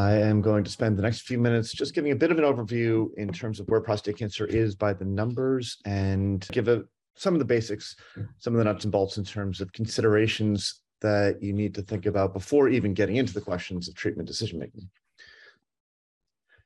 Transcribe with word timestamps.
I 0.00 0.14
am 0.14 0.40
going 0.40 0.64
to 0.64 0.70
spend 0.70 0.96
the 0.96 1.02
next 1.02 1.22
few 1.22 1.38
minutes 1.38 1.74
just 1.74 1.94
giving 1.94 2.12
a 2.12 2.16
bit 2.16 2.30
of 2.30 2.38
an 2.38 2.44
overview 2.44 3.08
in 3.18 3.30
terms 3.30 3.60
of 3.60 3.68
where 3.68 3.82
prostate 3.82 4.16
cancer 4.16 4.46
is 4.46 4.74
by 4.74 4.94
the 4.94 5.04
numbers 5.04 5.76
and 5.84 6.46
give 6.52 6.68
a, 6.68 6.84
some 7.16 7.34
of 7.34 7.38
the 7.38 7.44
basics, 7.44 7.96
some 8.38 8.54
of 8.54 8.58
the 8.58 8.64
nuts 8.64 8.84
and 8.84 8.92
bolts 8.92 9.18
in 9.18 9.24
terms 9.24 9.60
of 9.60 9.70
considerations 9.74 10.80
that 11.02 11.42
you 11.42 11.52
need 11.52 11.74
to 11.74 11.82
think 11.82 12.06
about 12.06 12.32
before 12.32 12.70
even 12.70 12.94
getting 12.94 13.16
into 13.16 13.34
the 13.34 13.42
questions 13.42 13.88
of 13.88 13.94
treatment 13.94 14.26
decision 14.26 14.58
making. 14.58 14.88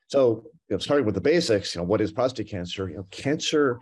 So, 0.07 0.45
you 0.69 0.75
know, 0.75 0.79
starting 0.79 1.05
with 1.05 1.15
the 1.15 1.21
basics, 1.21 1.75
you 1.75 1.81
know, 1.81 1.85
what 1.85 1.99
is 1.99 2.13
prostate 2.13 2.49
cancer? 2.49 2.87
You 2.87 2.97
know, 2.97 3.07
cancer 3.11 3.79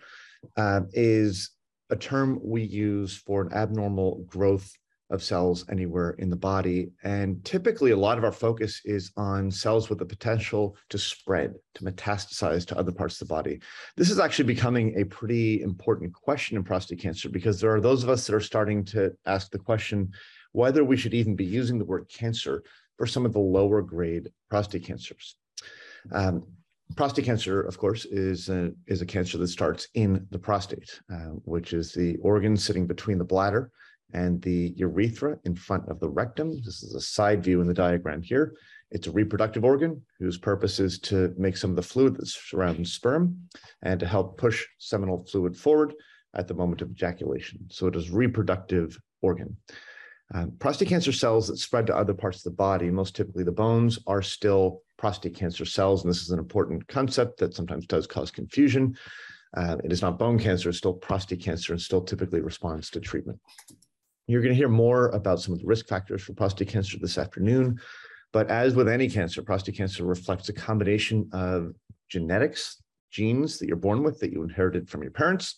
um, 0.58 0.90
is 0.94 1.52
a 1.92 1.96
term 1.96 2.40
we 2.44 2.64
use 2.64 3.18
for 3.18 3.44
an 3.44 3.54
abnormal 3.54 4.24
growth 4.26 4.74
of 5.14 5.24
cells 5.24 5.64
anywhere 5.70 6.12
in 6.18 6.30
the 6.30 6.36
body. 6.36 6.90
And 7.04 7.44
typically, 7.46 7.92
a 7.92 7.98
lot 7.98 8.18
of 8.18 8.24
our 8.24 8.32
focus 8.32 8.82
is 8.84 9.12
on 9.16 9.52
cells 9.52 9.90
with 9.90 10.00
the 10.00 10.06
potential 10.06 10.76
to 10.90 10.98
spread, 10.98 11.54
to 11.76 11.84
metastasize 11.84 12.66
to 12.68 12.78
other 12.78 12.92
parts 12.92 13.22
of 13.22 13.28
the 13.28 13.34
body. 13.34 13.62
This 13.96 14.10
is 14.10 14.20
actually 14.20 14.46
becoming 14.46 15.00
a 15.00 15.06
pretty 15.06 15.62
important 15.62 16.14
question 16.14 16.58
in 16.58 16.64
prostate 16.64 17.00
cancer 17.00 17.30
because 17.30 17.62
there 17.62 17.74
are 17.74 17.80
those 17.80 18.04
of 18.04 18.10
us 18.10 18.26
that 18.26 18.36
are 18.36 18.42
starting 18.42 18.84
to 18.86 19.12
ask 19.26 19.52
the 19.52 19.60
question 19.60 20.12
whether 20.52 20.84
we 20.84 20.98
should 20.98 21.14
even 21.14 21.36
be 21.36 21.46
using 21.46 21.78
the 21.78 21.86
word 21.86 22.10
cancer 22.10 22.64
for 22.98 23.06
some 23.06 23.26
of 23.26 23.34
the 23.34 23.40
lower 23.40 23.82
grade 23.82 24.30
prostate 24.50 24.84
cancers. 24.84 25.36
Um, 26.12 26.44
prostate 26.96 27.26
cancer, 27.26 27.62
of 27.62 27.78
course, 27.78 28.06
is 28.06 28.50
a, 28.50 28.72
is 28.88 29.02
a 29.02 29.06
cancer 29.06 29.38
that 29.38 29.48
starts 29.48 29.88
in 29.94 30.28
the 30.32 30.40
prostate, 30.40 31.02
uh, 31.12 31.34
which 31.46 31.74
is 31.74 31.94
the 31.94 32.18
organ 32.18 32.58
sitting 32.58 32.88
between 32.88 33.18
the 33.20 33.24
bladder 33.24 33.72
and 34.14 34.42
the 34.42 34.74
urethra 34.78 35.38
in 35.44 35.56
front 35.56 35.88
of 35.90 36.00
the 36.00 36.10
rectum. 36.10 36.62
This 36.64 36.84
is 36.84 36.96
a 36.96 37.02
side 37.02 37.44
view 37.44 37.62
in 37.62 37.68
the 37.68 37.74
diagram 37.74 38.22
here. 38.22 38.56
It's 38.92 39.08
a 39.08 39.12
reproductive 39.12 39.66
organ 39.66 40.02
whose 40.20 40.38
purpose 40.38 40.80
is 40.80 41.00
to 41.00 41.34
make 41.38 41.58
some 41.58 41.72
of 41.72 41.76
the 41.76 41.82
fluid 41.82 42.16
that 42.18 42.28
surrounds 42.28 42.94
sperm 42.94 43.38
and 43.82 44.00
to 44.00 44.06
help 44.06 44.38
push 44.38 44.64
seminal 44.78 45.26
fluid 45.26 45.58
forward 45.58 45.94
at 46.36 46.48
the 46.48 46.54
moment 46.54 46.82
of 46.82 46.92
ejaculation. 46.92 47.60
So 47.70 47.88
it 47.88 47.96
is 47.96 48.10
a 48.10 48.14
reproductive 48.14 48.98
organ. 49.22 49.58
Um, 50.34 50.54
prostate 50.60 50.90
cancer 50.90 51.12
cells 51.12 51.48
that 51.48 51.58
spread 51.58 51.88
to 51.88 51.96
other 51.96 52.14
parts 52.14 52.38
of 52.38 52.44
the 52.44 52.56
body, 52.56 52.90
most 52.90 53.16
typically 53.16 53.44
the 53.44 53.52
bones, 53.52 54.00
are 54.08 54.22
still 54.22 54.82
prostate 54.98 55.36
cancer 55.36 55.66
cells. 55.66 56.04
And 56.04 56.10
this 56.10 56.22
is 56.22 56.30
an 56.30 56.40
important 56.40 56.88
concept 56.88 57.40
that 57.40 57.54
sometimes 57.54 57.86
does 57.86 58.08
cause 58.08 58.32
confusion. 58.32 58.96
Uh, 59.56 59.78
it 59.84 59.92
is 59.92 60.02
not 60.02 60.18
bone 60.18 60.40
cancer, 60.40 60.70
it's 60.70 60.80
still 60.80 60.94
prostate 60.94 61.42
cancer 61.42 61.74
and 61.74 61.82
still 61.82 62.02
typically 62.02 62.42
responds 62.42 62.90
to 62.90 63.00
treatment. 63.00 63.40
You're 64.28 64.42
going 64.42 64.54
to 64.54 64.58
hear 64.58 64.70
more 64.70 65.10
about 65.10 65.42
some 65.42 65.54
of 65.54 65.60
the 65.60 65.66
risk 65.66 65.88
factors 65.88 66.24
for 66.24 66.34
prostate 66.34 66.70
cancer 66.70 66.98
this 67.00 67.18
afternoon. 67.18 67.80
But 68.32 68.50
as 68.50 68.74
with 68.74 68.88
any 68.88 69.10
cancer, 69.10 69.42
prostate 69.42 69.76
cancer 69.76 70.06
reflects 70.06 70.50
a 70.50 70.54
combination 70.54 71.30
of 71.34 71.74
genetics, 72.10 72.82
genes 73.12 73.60
that 73.60 73.68
you're 73.68 73.76
born 73.78 74.02
with 74.02 74.20
that 74.20 74.32
you 74.32 74.44
inherited 74.44 74.90
from 74.90 75.04
your 75.04 75.12
parents, 75.12 75.58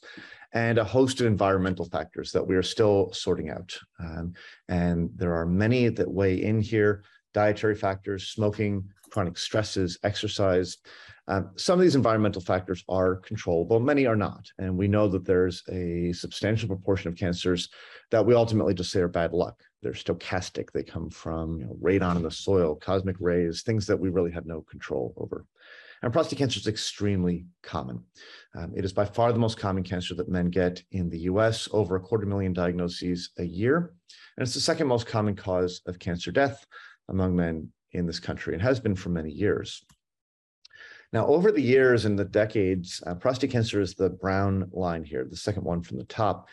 and 0.53 0.77
a 0.77 0.83
host 0.83 1.21
of 1.21 1.27
environmental 1.27 1.85
factors 1.85 2.31
that 2.31 2.45
we 2.45 2.55
are 2.55 2.63
still 2.63 3.11
sorting 3.13 3.49
out. 3.49 3.77
Um, 3.99 4.33
and 4.67 5.09
there 5.15 5.35
are 5.35 5.45
many 5.45 5.89
that 5.89 6.09
weigh 6.09 6.41
in 6.41 6.59
here 6.61 7.03
dietary 7.33 7.75
factors, 7.75 8.29
smoking, 8.29 8.89
chronic 9.15 9.37
stresses, 9.37 9.97
exercise. 10.03 10.75
Um, 11.29 11.51
some 11.55 11.79
of 11.79 11.83
these 11.83 11.95
environmental 11.95 12.41
factors 12.41 12.83
are 12.89 13.15
controllable, 13.15 13.79
many 13.79 14.05
are 14.05 14.15
not. 14.17 14.45
And 14.57 14.77
we 14.77 14.89
know 14.89 15.07
that 15.07 15.23
there's 15.23 15.63
a 15.71 16.11
substantial 16.11 16.67
proportion 16.67 17.07
of 17.07 17.15
cancers 17.15 17.69
that 18.11 18.25
we 18.25 18.35
ultimately 18.35 18.73
just 18.73 18.91
say 18.91 18.99
are 18.99 19.07
bad 19.07 19.31
luck. 19.31 19.63
They're 19.81 19.93
stochastic. 19.93 20.69
They 20.73 20.83
come 20.83 21.09
from 21.09 21.59
you 21.59 21.65
know, 21.65 21.77
radon 21.81 22.17
in 22.17 22.23
the 22.23 22.29
soil, 22.29 22.75
cosmic 22.75 23.15
rays, 23.21 23.61
things 23.61 23.87
that 23.87 23.97
we 23.97 24.09
really 24.09 24.31
have 24.31 24.45
no 24.45 24.63
control 24.63 25.13
over. 25.15 25.45
And 26.01 26.11
prostate 26.11 26.39
cancer 26.39 26.59
is 26.59 26.67
extremely 26.67 27.45
common. 27.63 28.03
Um, 28.53 28.73
it 28.75 28.83
is 28.83 28.91
by 28.91 29.05
far 29.05 29.31
the 29.31 29.39
most 29.39 29.57
common 29.57 29.83
cancer 29.83 30.13
that 30.15 30.27
men 30.27 30.49
get 30.49 30.83
in 30.91 31.09
the 31.09 31.19
US, 31.19 31.69
over 31.71 31.95
a 31.95 32.01
quarter 32.01 32.25
million 32.25 32.51
diagnoses 32.51 33.29
a 33.37 33.45
year. 33.45 33.93
And 34.35 34.45
it's 34.45 34.55
the 34.55 34.59
second 34.59 34.87
most 34.87 35.07
common 35.07 35.37
cause 35.37 35.79
of 35.87 35.99
cancer 35.99 36.33
death 36.33 36.65
among 37.07 37.33
men 37.33 37.71
in 37.95 38.05
this 38.05 38.19
country 38.19 38.53
and 38.53 38.61
has 38.61 38.79
been 38.79 38.95
for 38.95 39.09
many 39.09 39.31
years. 39.31 39.83
Now, 41.13 41.27
over 41.27 41.51
the 41.51 41.61
years 41.61 42.05
and 42.05 42.17
the 42.17 42.25
decades, 42.25 43.01
uh, 43.07 43.15
prostate 43.15 43.51
cancer 43.51 43.79
is 43.79 43.93
the 43.93 44.09
brown 44.09 44.69
line 44.73 45.03
here, 45.03 45.25
the 45.29 45.37
second 45.37 45.63
one 45.63 45.81
from 45.81 45.97
the 45.97 46.03
top. 46.05 46.49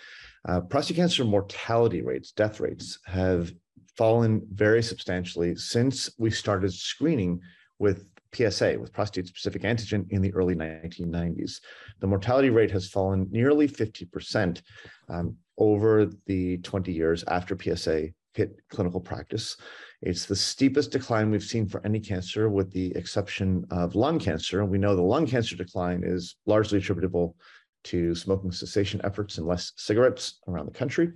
Uh, 0.48 0.60
prostate 0.60 0.96
cancer 0.96 1.24
mortality 1.24 2.02
rates, 2.02 2.32
death 2.32 2.60
rates, 2.60 2.98
have 3.06 3.52
fallen 3.96 4.42
very 4.52 4.82
substantially 4.82 5.54
since 5.56 6.10
we 6.18 6.30
started 6.30 6.72
screening 6.72 7.40
with 7.78 8.06
PSA, 8.34 8.78
with 8.78 8.92
prostate 8.92 9.26
specific 9.26 9.62
antigen, 9.62 10.10
in 10.10 10.22
the 10.22 10.32
early 10.34 10.54
1990s. 10.54 11.60
The 12.00 12.06
mortality 12.06 12.50
rate 12.50 12.70
has 12.70 12.88
fallen 12.88 13.28
nearly 13.30 13.68
50% 13.68 14.62
um, 15.08 15.36
over 15.58 16.10
the 16.26 16.58
20 16.58 16.92
years 16.92 17.24
after 17.28 17.58
PSA 17.58 18.08
hit 18.34 18.56
clinical 18.68 19.00
practice. 19.00 19.56
It's 20.02 20.26
the 20.26 20.34
steepest 20.34 20.90
decline 20.90 21.30
we've 21.30 21.44
seen 21.44 21.68
for 21.68 21.80
any 21.86 22.00
cancer, 22.00 22.48
with 22.48 22.72
the 22.72 22.94
exception 22.96 23.64
of 23.70 23.94
lung 23.94 24.18
cancer. 24.18 24.60
And 24.60 24.68
We 24.68 24.78
know 24.78 24.96
the 24.96 25.02
lung 25.02 25.26
cancer 25.26 25.54
decline 25.54 26.02
is 26.04 26.36
largely 26.44 26.78
attributable 26.78 27.36
to 27.84 28.14
smoking 28.14 28.50
cessation 28.50 29.00
efforts 29.04 29.38
and 29.38 29.46
less 29.46 29.72
cigarettes 29.76 30.40
around 30.48 30.66
the 30.66 30.72
country. 30.72 31.12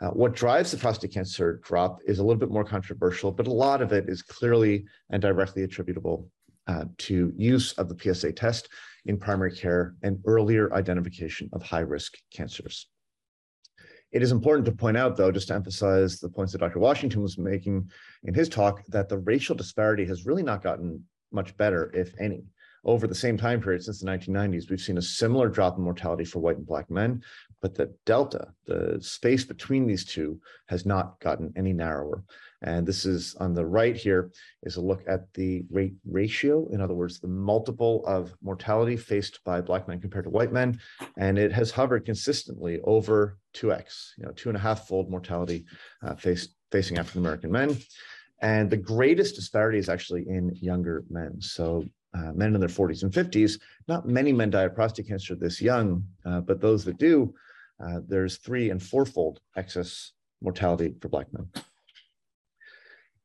Uh, 0.00 0.08
what 0.08 0.34
drives 0.34 0.72
the 0.72 0.76
prostate 0.76 1.12
cancer 1.12 1.60
drop 1.64 2.00
is 2.04 2.18
a 2.18 2.22
little 2.22 2.38
bit 2.38 2.50
more 2.50 2.64
controversial, 2.64 3.30
but 3.30 3.46
a 3.46 3.52
lot 3.52 3.80
of 3.80 3.92
it 3.92 4.08
is 4.08 4.22
clearly 4.22 4.84
and 5.10 5.22
directly 5.22 5.62
attributable 5.62 6.28
uh, 6.66 6.84
to 6.98 7.32
use 7.36 7.72
of 7.74 7.88
the 7.88 8.14
PSA 8.14 8.32
test 8.32 8.68
in 9.06 9.16
primary 9.16 9.54
care 9.54 9.94
and 10.02 10.18
earlier 10.26 10.74
identification 10.74 11.48
of 11.52 11.62
high 11.62 11.80
risk 11.80 12.14
cancers. 12.34 12.88
It 14.16 14.22
is 14.22 14.32
important 14.32 14.64
to 14.64 14.72
point 14.72 14.96
out, 14.96 15.14
though, 15.14 15.30
just 15.30 15.48
to 15.48 15.54
emphasize 15.54 16.20
the 16.20 16.30
points 16.30 16.52
that 16.52 16.58
Dr. 16.60 16.78
Washington 16.78 17.20
was 17.20 17.36
making 17.36 17.90
in 18.24 18.32
his 18.32 18.48
talk, 18.48 18.82
that 18.86 19.10
the 19.10 19.18
racial 19.18 19.54
disparity 19.54 20.06
has 20.06 20.24
really 20.24 20.42
not 20.42 20.62
gotten 20.62 21.04
much 21.32 21.54
better, 21.58 21.90
if 21.92 22.14
any 22.18 22.46
over 22.86 23.06
the 23.06 23.14
same 23.14 23.36
time 23.36 23.60
period 23.60 23.82
since 23.82 24.00
the 24.00 24.06
1990s, 24.06 24.70
we've 24.70 24.80
seen 24.80 24.96
a 24.96 25.02
similar 25.02 25.48
drop 25.48 25.76
in 25.76 25.82
mortality 25.82 26.24
for 26.24 26.38
white 26.38 26.56
and 26.56 26.66
black 26.66 26.88
men, 26.88 27.22
but 27.60 27.74
the 27.74 27.92
delta, 28.06 28.48
the 28.66 28.98
space 29.00 29.44
between 29.44 29.86
these 29.86 30.04
two, 30.04 30.40
has 30.68 30.86
not 30.86 31.18
gotten 31.20 31.52
any 31.56 31.72
narrower. 31.72 32.22
And 32.62 32.86
this 32.86 33.04
is 33.04 33.34
on 33.40 33.54
the 33.54 33.66
right 33.66 33.96
here 33.96 34.30
is 34.62 34.76
a 34.76 34.80
look 34.80 35.02
at 35.06 35.32
the 35.34 35.64
rate 35.70 35.94
ratio. 36.08 36.68
In 36.68 36.80
other 36.80 36.94
words, 36.94 37.18
the 37.18 37.28
multiple 37.28 38.04
of 38.06 38.34
mortality 38.42 38.96
faced 38.96 39.40
by 39.44 39.60
black 39.60 39.88
men 39.88 40.00
compared 40.00 40.24
to 40.24 40.30
white 40.30 40.52
men. 40.52 40.80
And 41.18 41.38
it 41.38 41.52
has 41.52 41.70
hovered 41.70 42.06
consistently 42.06 42.80
over 42.84 43.36
2x, 43.54 44.12
you 44.16 44.24
know, 44.24 44.32
two 44.32 44.48
and 44.48 44.56
a 44.56 44.60
half 44.60 44.86
fold 44.86 45.10
mortality 45.10 45.66
uh, 46.02 46.14
faced, 46.14 46.54
facing 46.70 46.98
African 46.98 47.20
American 47.20 47.50
men. 47.50 47.76
And 48.40 48.70
the 48.70 48.76
greatest 48.76 49.34
disparity 49.34 49.78
is 49.78 49.88
actually 49.88 50.28
in 50.28 50.54
younger 50.56 51.04
men. 51.10 51.40
So 51.40 51.84
uh, 52.16 52.32
men 52.32 52.54
in 52.54 52.60
their 52.60 52.68
40s 52.68 53.02
and 53.02 53.12
50s. 53.12 53.60
Not 53.88 54.08
many 54.08 54.32
men 54.32 54.50
die 54.50 54.62
of 54.62 54.74
prostate 54.74 55.08
cancer 55.08 55.34
this 55.34 55.60
young, 55.60 56.04
uh, 56.24 56.40
but 56.40 56.60
those 56.60 56.84
that 56.84 56.98
do, 56.98 57.34
uh, 57.84 58.00
there's 58.06 58.38
three 58.38 58.70
and 58.70 58.82
fourfold 58.82 59.40
excess 59.56 60.12
mortality 60.40 60.94
for 61.00 61.08
Black 61.08 61.26
men. 61.32 61.48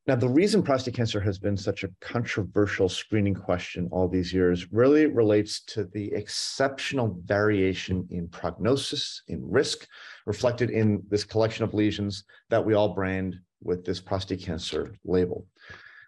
Now, 0.08 0.16
the 0.16 0.28
reason 0.28 0.64
prostate 0.64 0.96
cancer 0.96 1.22
has 1.22 1.38
been 1.38 1.56
such 1.56 1.84
a 1.84 1.90
controversial 2.02 2.90
screening 2.90 3.36
question 3.36 3.88
all 3.92 4.08
these 4.08 4.34
years 4.34 4.72
really 4.74 5.06
relates 5.06 5.62
to 5.66 5.86
the 5.86 6.12
exceptional 6.14 7.20
variation 7.24 8.08
in 8.10 8.28
prognosis, 8.28 9.22
in 9.28 9.48
risk, 9.48 9.88
reflected 10.26 10.72
in 10.72 11.04
this 11.08 11.24
collection 11.24 11.64
of 11.64 11.76
lesions 11.76 12.24
that 12.50 12.66
we 12.66 12.74
all 12.74 12.96
brand 12.96 13.40
with 13.64 13.86
this 13.86 14.02
prostate 14.02 14.42
cancer 14.42 14.96
label. 15.06 15.46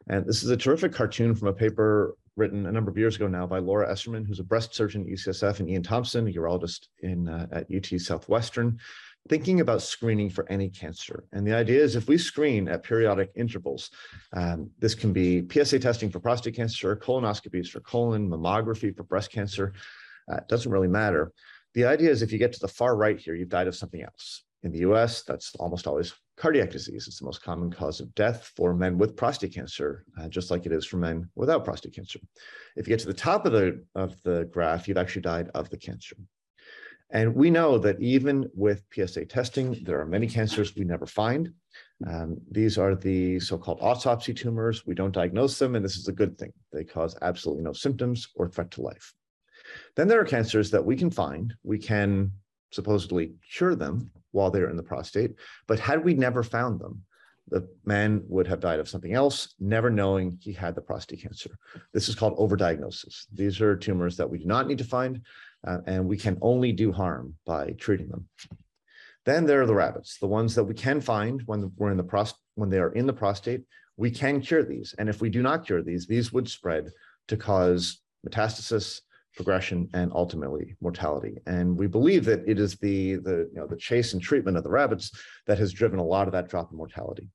And 0.08 0.25
this 0.25 0.44
is 0.44 0.50
a 0.50 0.58
terrific 0.58 0.92
cartoon 0.92 1.36
from 1.36 1.50
a 1.50 1.54
paper 1.54 2.16
written 2.36 2.66
a 2.66 2.72
number 2.72 2.90
of 2.90 2.98
years 2.98 3.16
ago 3.16 3.28
now 3.28 3.46
by 3.46 3.60
Laura 3.60 3.92
Esserman, 3.92 4.26
who's 4.26 4.40
a 4.40 4.44
breast 4.44 4.74
surgeon 4.74 5.02
at 5.02 5.08
UCSF, 5.08 5.60
and 5.60 5.70
Ian 5.70 5.84
Thompson, 5.84 6.28
a 6.28 6.32
urologist 6.32 6.88
in 7.00 7.28
uh, 7.28 7.48
at 7.52 7.68
UT 7.74 8.00
Southwestern, 8.00 8.80
thinking 9.30 9.62
about 9.62 9.82
screening 9.82 10.30
for 10.30 10.50
any 10.52 10.70
cancer. 10.70 11.26
And 11.32 11.46
the 11.46 11.54
idea 11.54 11.82
is 11.82 11.96
if 11.96 12.08
we 12.08 12.18
screen 12.18 12.68
at 12.68 12.84
periodic 12.84 13.32
intervals, 13.36 13.92
um, 14.36 14.70
this 14.80 14.96
can 14.96 15.14
be 15.14 15.48
PSA 15.50 15.80
testing 15.80 16.10
for 16.10 16.20
prostate 16.20 16.56
cancer, 16.56 16.96
colonoscopies 16.96 17.70
for 17.70 17.80
colon, 17.82 18.30
mammography 18.30 18.96
for 18.96 19.04
breast 19.04 19.32
cancer, 19.32 19.74
uh, 20.32 20.38
it 20.38 20.48
doesn't 20.48 20.72
really 20.72 20.88
matter. 20.88 21.32
The 21.74 21.86
idea 21.86 22.10
is 22.10 22.22
if 22.22 22.32
you 22.32 22.40
get 22.40 22.54
to 22.54 22.60
the 22.60 22.68
far 22.68 22.96
right 22.96 23.20
here, 23.20 23.36
you've 23.36 23.50
died 23.50 23.68
of 23.68 23.76
something 23.76 24.02
else. 24.02 24.44
In 24.64 24.72
the 24.72 24.80
US, 24.80 25.24
that's 25.24 25.56
almost 25.56 25.88
always 25.88 26.14
cardiac 26.38 26.72
disease. 26.72 27.08
is 27.08 27.18
the 27.18 27.26
most 27.26 27.44
common 27.44 27.72
cause 27.72 28.00
of 28.00 28.14
death 28.16 28.52
for 28.56 28.74
men 28.74 28.98
with 28.98 29.16
prostate 29.16 29.54
cancer, 29.54 30.06
uh, 30.20 30.28
just 30.28 30.52
like 30.52 30.66
it 30.66 30.72
is 30.72 30.86
for 30.86 30.98
men 30.98 31.30
without 31.36 31.64
prostate 31.64 31.94
cancer. 31.94 32.20
If 32.76 32.88
you 32.88 32.94
get 32.94 33.00
to 33.02 33.08
the 33.08 33.14
top 33.14 33.46
of 33.46 33.52
the, 33.52 33.84
of 33.96 34.22
the 34.24 34.50
graph, 34.52 34.88
you've 34.88 34.98
actually 34.98 35.22
died 35.22 35.50
of 35.54 35.70
the 35.70 35.78
cancer. 35.78 36.16
And 37.12 37.36
we 37.36 37.52
know 37.52 37.78
that 37.78 38.02
even 38.02 38.50
with 38.56 38.84
PSA 38.92 39.26
testing, 39.26 39.84
there 39.84 40.00
are 40.00 40.06
many 40.06 40.28
cancers 40.28 40.76
we 40.76 40.84
never 40.84 41.06
find. 41.06 41.54
Um, 42.08 42.38
these 42.50 42.80
are 42.80 42.96
the 42.96 43.40
so-called 43.40 43.78
autopsy 43.82 44.34
tumors. 44.34 44.86
We 44.88 44.96
don't 44.96 45.14
diagnose 45.14 45.60
them, 45.60 45.76
and 45.76 45.86
this 45.86 45.96
is 45.96 46.08
a 46.08 46.12
good 46.12 46.38
thing. 46.40 46.52
They 46.72 46.84
cause 46.84 47.16
absolutely 47.22 47.64
no 47.64 47.74
symptoms 47.74 48.28
or 48.36 48.50
threat 48.50 48.72
to 48.72 48.82
life. 48.82 49.14
Then 49.96 50.08
there 50.08 50.20
are 50.20 50.26
cancers 50.26 50.72
that 50.72 50.84
we 50.84 50.96
can 50.96 51.12
find. 51.12 51.54
We 51.64 51.78
can 51.78 52.32
supposedly 52.74 53.34
cure 53.56 53.75
them 53.75 54.12
while 54.31 54.50
they're 54.52 54.70
in 54.70 54.78
the 54.78 54.84
prostate. 54.84 55.36
But 55.68 55.80
had 55.80 56.04
we 56.04 56.14
never 56.14 56.44
found 56.44 56.80
them, 56.80 57.04
the 57.50 57.68
man 57.86 58.24
would 58.28 58.48
have 58.48 58.60
died 58.60 58.80
of 58.80 58.90
something 58.90 59.14
else, 59.14 59.54
never 59.60 59.90
knowing 59.90 60.38
he 60.42 60.54
had 60.54 60.75
the 60.75 60.81
prostate 60.81 61.22
cancer. 61.22 61.52
This 61.94 62.08
is 62.08 62.16
called 62.16 62.38
overdiagnosis. 62.38 63.25
These 63.34 63.62
are 63.62 63.75
tumors 63.75 64.18
that 64.18 64.30
we 64.30 64.40
do 64.40 64.46
not 64.46 64.68
need 64.68 64.78
to 64.78 64.84
find, 64.84 65.22
uh, 65.68 65.80
and 65.86 66.08
we 66.08 66.18
can 66.18 66.38
only 66.42 66.72
do 66.72 66.92
harm 66.92 67.36
by 67.46 67.72
treating 67.78 68.08
them. 68.08 68.28
Then 69.25 69.46
there 69.46 69.62
are 69.62 69.66
the 69.66 69.75
rabbits, 69.75 70.18
the 70.20 70.28
ones 70.28 70.56
that 70.56 70.64
we 70.64 70.74
can 70.74 71.00
find 71.00 71.42
when 71.46 71.72
we're 71.78 71.92
in 71.92 71.98
the 71.98 72.04
prost 72.04 72.34
when 72.56 72.70
they 72.70 72.80
are 72.80 72.92
in 72.92 73.06
the 73.06 73.14
prostate. 73.14 73.64
We 73.98 74.10
can 74.10 74.42
cure 74.42 74.64
these, 74.64 74.96
and 74.98 75.08
if 75.08 75.22
we 75.22 75.30
do 75.30 75.42
not 75.42 75.66
cure 75.66 75.84
these, 75.84 76.08
these 76.08 76.34
would 76.34 76.50
spread 76.50 76.92
to 77.28 77.38
cause 77.38 78.02
metastasis, 78.28 79.02
progression, 79.36 79.90
and 79.94 80.12
ultimately 80.14 80.76
mortality. 80.82 81.38
And 81.46 81.78
we 81.78 81.88
believe 81.88 82.26
that 82.26 82.48
it 82.48 82.60
is 82.60 82.76
the 82.76 83.16
the 83.16 83.50
you 83.52 83.60
know 83.60 83.68
the 83.68 83.78
chase 83.78 84.14
and 84.14 84.22
treatment 84.22 84.58
of 84.58 84.64
the 84.64 84.70
rabbits 84.70 85.12
that 85.48 85.60
has 85.60 85.74
driven 85.74 86.00
a 86.00 86.06
lot 86.06 86.28
of 86.28 86.34
that 86.34 86.50
drop 86.50 86.72
in 86.72 86.78
mortality. 86.78 87.28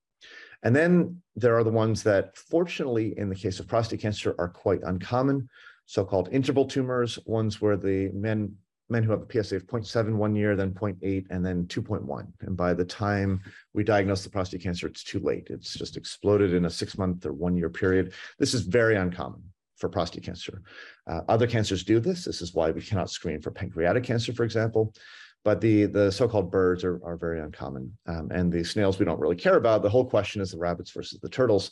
And 0.62 0.75
then 0.75 1.23
there 1.37 1.56
are 1.56 1.65
the 1.65 1.71
ones 1.71 2.03
that, 2.03 2.37
fortunately, 2.37 3.15
in 3.17 3.29
the 3.29 3.35
case 3.35 3.61
of 3.61 3.69
prostate 3.69 4.00
cancer, 4.00 4.35
are 4.39 4.49
quite 4.49 4.81
uncommon, 4.83 5.49
so-called 5.87 6.29
interval 6.33 6.65
tumors, 6.65 7.19
ones 7.27 7.61
where 7.61 7.77
the 7.77 8.11
men 8.12 8.56
men 8.91 9.03
who 9.03 9.11
have 9.11 9.21
a 9.21 9.45
PSA 9.45 9.56
of 9.56 9.67
0.7 9.67 10.17
one 10.17 10.35
year, 10.35 10.56
then 10.56 10.73
0.8, 10.73 11.27
and 11.29 11.45
then 11.45 11.67
2.1. 11.67 12.27
And 12.41 12.56
by 12.56 12.73
the 12.73 12.87
time 12.87 13.43
we 13.75 13.85
diagnose 13.85 14.25
the 14.25 14.31
prostate 14.31 14.62
cancer, 14.62 14.87
it's 14.87 15.05
too 15.05 15.21
late. 15.21 15.49
It's 15.50 15.75
just 15.75 15.99
exploded 15.99 16.55
in 16.55 16.65
a 16.65 16.71
six 16.71 16.97
month 16.97 17.27
or 17.27 17.35
one 17.35 17.55
year 17.55 17.69
period. 17.69 18.15
This 18.39 18.55
is 18.55 18.62
very 18.62 18.97
uncommon 18.97 19.43
for 19.78 19.88
prostate 19.88 20.25
cancer. 20.25 20.62
Uh, 21.06 21.20
other 21.28 21.46
cancers 21.46 21.84
do 21.84 22.00
this. 22.00 22.25
This 22.25 22.42
is 22.42 22.54
why 22.54 22.70
we 22.70 22.82
cannot 22.82 23.10
screen 23.10 23.40
for 23.40 23.50
pancreatic 23.50 24.04
cancer, 24.04 24.32
for 24.32 24.44
example. 24.44 24.92
But 25.44 25.60
the, 25.60 25.86
the 25.86 26.10
so-called 26.10 26.50
birds 26.50 26.84
are, 26.84 27.00
are 27.04 27.16
very 27.16 27.40
uncommon. 27.40 27.96
Um, 28.06 28.28
and 28.32 28.52
the 28.52 28.64
snails 28.64 28.98
we 28.98 29.06
don't 29.06 29.20
really 29.20 29.36
care 29.36 29.56
about. 29.56 29.82
The 29.82 29.88
whole 29.88 30.04
question 30.04 30.42
is 30.42 30.50
the 30.50 30.58
rabbits 30.58 30.90
versus 30.90 31.20
the 31.20 31.28
turtles 31.28 31.70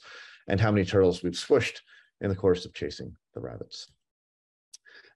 and 0.49 0.61
how 0.61 0.71
many 0.71 0.87
turtles 0.87 1.23
we've 1.23 1.33
squished 1.33 1.81
in 2.21 2.31
the 2.31 2.37
course 2.37 2.65
of 2.65 2.73
chasing 2.73 3.15
the 3.35 3.41
rabbits. 3.41 3.89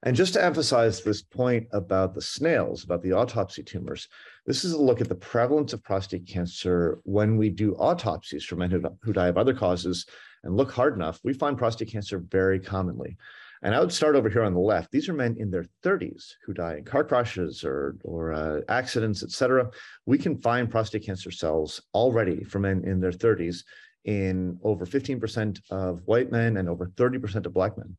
And 0.02 0.16
just 0.16 0.32
to 0.32 0.42
emphasize 0.42 1.02
this 1.02 1.20
point 1.20 1.68
about 1.72 2.14
the 2.14 2.22
snails, 2.22 2.84
about 2.84 3.02
the 3.02 3.12
autopsy 3.12 3.62
tumors, 3.62 4.08
this 4.46 4.64
is 4.64 4.72
a 4.72 4.80
look 4.80 5.02
at 5.02 5.08
the 5.10 5.14
prevalence 5.14 5.74
of 5.74 5.84
prostate 5.84 6.26
cancer 6.26 6.98
when 7.04 7.36
we 7.36 7.50
do 7.50 7.74
autopsies 7.74 8.44
for 8.44 8.56
men 8.56 8.70
who, 8.70 8.82
who 9.02 9.12
die 9.12 9.28
of 9.28 9.36
other 9.36 9.52
causes 9.52 10.06
and 10.42 10.56
look 10.56 10.72
hard 10.72 10.94
enough, 10.94 11.20
we 11.22 11.34
find 11.34 11.58
prostate 11.58 11.92
cancer 11.92 12.18
very 12.18 12.58
commonly. 12.58 13.18
And 13.62 13.74
I 13.74 13.80
would 13.80 13.92
start 13.92 14.16
over 14.16 14.30
here 14.30 14.42
on 14.42 14.54
the 14.54 14.60
left. 14.60 14.90
These 14.90 15.10
are 15.10 15.12
men 15.12 15.36
in 15.38 15.50
their 15.50 15.66
30s 15.84 16.32
who 16.46 16.54
die 16.54 16.76
in 16.76 16.84
car 16.84 17.04
crashes 17.04 17.62
or, 17.62 17.96
or 18.04 18.32
uh, 18.32 18.60
accidents, 18.70 19.22
et 19.22 19.30
cetera. 19.30 19.70
We 20.06 20.16
can 20.16 20.40
find 20.40 20.70
prostate 20.70 21.04
cancer 21.04 21.30
cells 21.30 21.82
already 21.92 22.42
for 22.42 22.58
men 22.58 22.84
in 22.84 23.00
their 23.00 23.12
30s 23.12 23.64
in 24.06 24.58
over 24.64 24.86
15% 24.86 25.60
of 25.70 26.00
white 26.06 26.32
men 26.32 26.56
and 26.56 26.70
over 26.70 26.86
30% 26.86 27.44
of 27.44 27.52
black 27.52 27.76
men. 27.76 27.98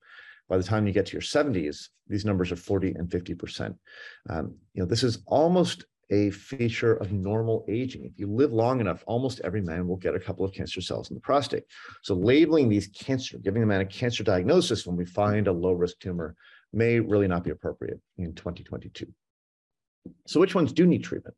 By 0.52 0.58
the 0.58 0.64
time 0.64 0.86
you 0.86 0.92
get 0.92 1.06
to 1.06 1.14
your 1.14 1.22
70s, 1.22 1.88
these 2.10 2.26
numbers 2.26 2.52
are 2.52 2.58
40 2.58 2.96
and 2.96 3.08
50%. 3.08 3.74
Um, 4.30 4.54
you 4.74 4.84
know, 4.84 4.86
this 4.86 5.02
is 5.02 5.20
almost 5.26 5.86
a 6.10 6.30
feature 6.32 6.96
of 6.96 7.14
normal 7.14 7.64
aging. 7.70 8.04
If 8.04 8.20
you 8.20 8.28
live 8.28 8.52
long 8.52 8.82
enough, 8.82 9.02
almost 9.08 9.40
every 9.46 9.62
man 9.62 9.88
will 9.88 9.96
get 9.96 10.14
a 10.14 10.20
couple 10.20 10.44
of 10.44 10.52
cancer 10.52 10.82
cells 10.82 11.10
in 11.10 11.16
the 11.16 11.22
prostate. 11.22 11.64
So 12.04 12.16
labeling 12.16 12.68
these 12.68 12.88
cancer, 12.88 13.38
giving 13.38 13.64
a 13.64 13.66
man 13.66 13.80
a 13.80 13.86
cancer 13.86 14.26
diagnosis 14.26 14.86
when 14.86 14.98
we 14.98 15.06
find 15.06 15.48
a 15.48 15.54
low 15.54 15.72
risk 15.72 16.00
tumor 16.00 16.36
may 16.74 17.00
really 17.00 17.30
not 17.30 17.46
be 17.46 17.52
appropriate 17.52 18.02
in 18.18 18.36
2022. 18.36 19.08
So 20.28 20.42
which 20.42 20.54
ones 20.54 20.74
do 20.74 20.86
need 20.86 21.06
treatment? 21.06 21.36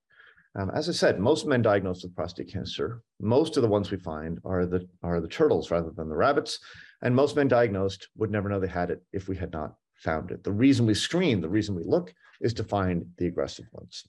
Um, 0.55 0.69
as 0.73 0.87
I 0.87 0.91
said, 0.91 1.19
most 1.19 1.47
men 1.47 1.61
diagnosed 1.61 2.03
with 2.03 2.15
prostate 2.15 2.51
cancer, 2.51 3.01
most 3.19 3.57
of 3.57 3.63
the 3.63 3.69
ones 3.69 3.89
we 3.89 3.97
find 3.97 4.39
are 4.45 4.65
the, 4.65 4.87
are 5.01 5.19
the 5.19 5.27
turtles 5.27 5.71
rather 5.71 5.89
than 5.89 6.09
the 6.09 6.15
rabbits. 6.15 6.59
And 7.03 7.15
most 7.15 7.35
men 7.35 7.49
diagnosed 7.49 8.07
would 8.15 8.31
never 8.31 8.49
know 8.49 8.59
they 8.59 8.67
had 8.67 8.89
it 8.89 9.03
if 9.11 9.27
we 9.27 9.35
had 9.35 9.51
not 9.51 9.75
found 9.97 10.31
it. 10.31 10.43
The 10.43 10.51
reason 10.51 10.85
we 10.85 10.93
screen, 10.93 11.41
the 11.41 11.49
reason 11.49 11.75
we 11.75 11.83
look 11.83 12.13
is 12.41 12.53
to 12.55 12.63
find 12.63 13.05
the 13.17 13.27
aggressive 13.27 13.65
ones. 13.73 14.05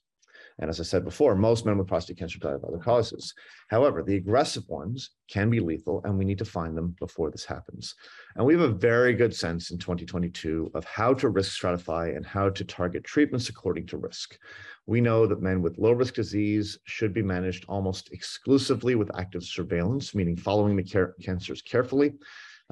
And 0.60 0.70
as 0.70 0.78
I 0.78 0.84
said 0.84 1.04
before, 1.04 1.34
most 1.34 1.66
men 1.66 1.76
with 1.76 1.88
prostate 1.88 2.18
cancer 2.18 2.38
die 2.38 2.52
of 2.52 2.64
other 2.64 2.78
causes. 2.78 3.34
However, 3.68 4.04
the 4.04 4.16
aggressive 4.16 4.62
ones 4.68 5.10
can 5.28 5.50
be 5.50 5.58
lethal, 5.58 6.00
and 6.04 6.16
we 6.16 6.24
need 6.24 6.38
to 6.38 6.44
find 6.44 6.76
them 6.76 6.94
before 7.00 7.30
this 7.30 7.44
happens. 7.44 7.94
And 8.36 8.46
we 8.46 8.54
have 8.54 8.62
a 8.62 8.68
very 8.68 9.14
good 9.14 9.34
sense 9.34 9.72
in 9.72 9.78
2022 9.78 10.70
of 10.74 10.84
how 10.84 11.14
to 11.14 11.28
risk 11.28 11.60
stratify 11.60 12.16
and 12.16 12.24
how 12.24 12.50
to 12.50 12.64
target 12.64 13.02
treatments 13.02 13.48
according 13.48 13.86
to 13.88 13.96
risk. 13.96 14.38
We 14.86 15.00
know 15.00 15.26
that 15.26 15.42
men 15.42 15.62
with 15.62 15.78
low 15.78 15.92
risk 15.92 16.14
disease 16.14 16.78
should 16.84 17.12
be 17.12 17.22
managed 17.22 17.64
almost 17.68 18.12
exclusively 18.12 18.94
with 18.94 19.10
active 19.18 19.42
surveillance, 19.42 20.14
meaning 20.14 20.36
following 20.36 20.76
the 20.76 20.84
care 20.84 21.14
cancers 21.20 21.62
carefully, 21.62 22.12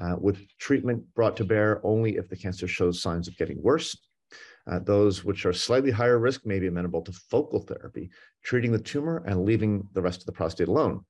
uh, 0.01 0.15
with 0.19 0.45
treatment 0.57 1.03
brought 1.13 1.37
to 1.37 1.45
bear 1.45 1.79
only 1.83 2.17
if 2.17 2.27
the 2.29 2.37
cancer 2.37 2.67
shows 2.67 3.01
signs 3.01 3.27
of 3.27 3.37
getting 3.37 3.61
worse 3.61 3.95
uh, 4.69 4.79
those 4.79 5.23
which 5.23 5.45
are 5.45 5.53
slightly 5.53 5.91
higher 5.91 6.19
risk 6.19 6.45
may 6.45 6.59
be 6.59 6.67
amenable 6.67 7.01
to 7.01 7.11
focal 7.11 7.59
therapy, 7.59 8.09
treating 8.43 8.71
the 8.71 8.79
tumor 8.79 9.23
and 9.25 9.43
leaving 9.43 9.87
the 9.93 10.01
rest 10.01 10.21
of 10.21 10.25
the 10.25 10.31
prostate 10.31 10.67
alone. 10.67 11.03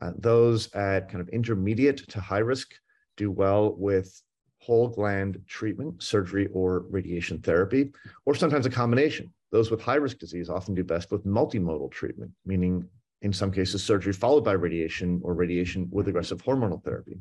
Uh, 0.00 0.12
those 0.16 0.72
at 0.74 1.08
kind 1.08 1.20
of 1.20 1.28
intermediate 1.30 2.08
to 2.08 2.20
high 2.20 2.38
risk 2.38 2.72
do 3.16 3.30
well 3.30 3.74
with 3.76 4.22
whole 4.60 4.88
gland 4.88 5.40
treatment, 5.46 6.02
surgery, 6.02 6.48
or 6.52 6.84
radiation 6.90 7.40
therapy, 7.40 7.90
or 8.26 8.34
sometimes 8.34 8.66
a 8.66 8.70
combination. 8.70 9.32
Those 9.50 9.70
with 9.70 9.80
high 9.80 9.96
risk 9.96 10.18
disease 10.18 10.48
often 10.48 10.74
do 10.74 10.84
best 10.84 11.10
with 11.10 11.24
multimodal 11.24 11.90
treatment, 11.90 12.30
meaning 12.44 12.86
in 13.22 13.32
some 13.32 13.50
cases 13.50 13.82
surgery 13.82 14.12
followed 14.12 14.44
by 14.44 14.52
radiation 14.52 15.20
or 15.24 15.34
radiation 15.34 15.88
with 15.90 16.06
aggressive 16.06 16.42
hormonal 16.44 16.82
therapy. 16.84 17.20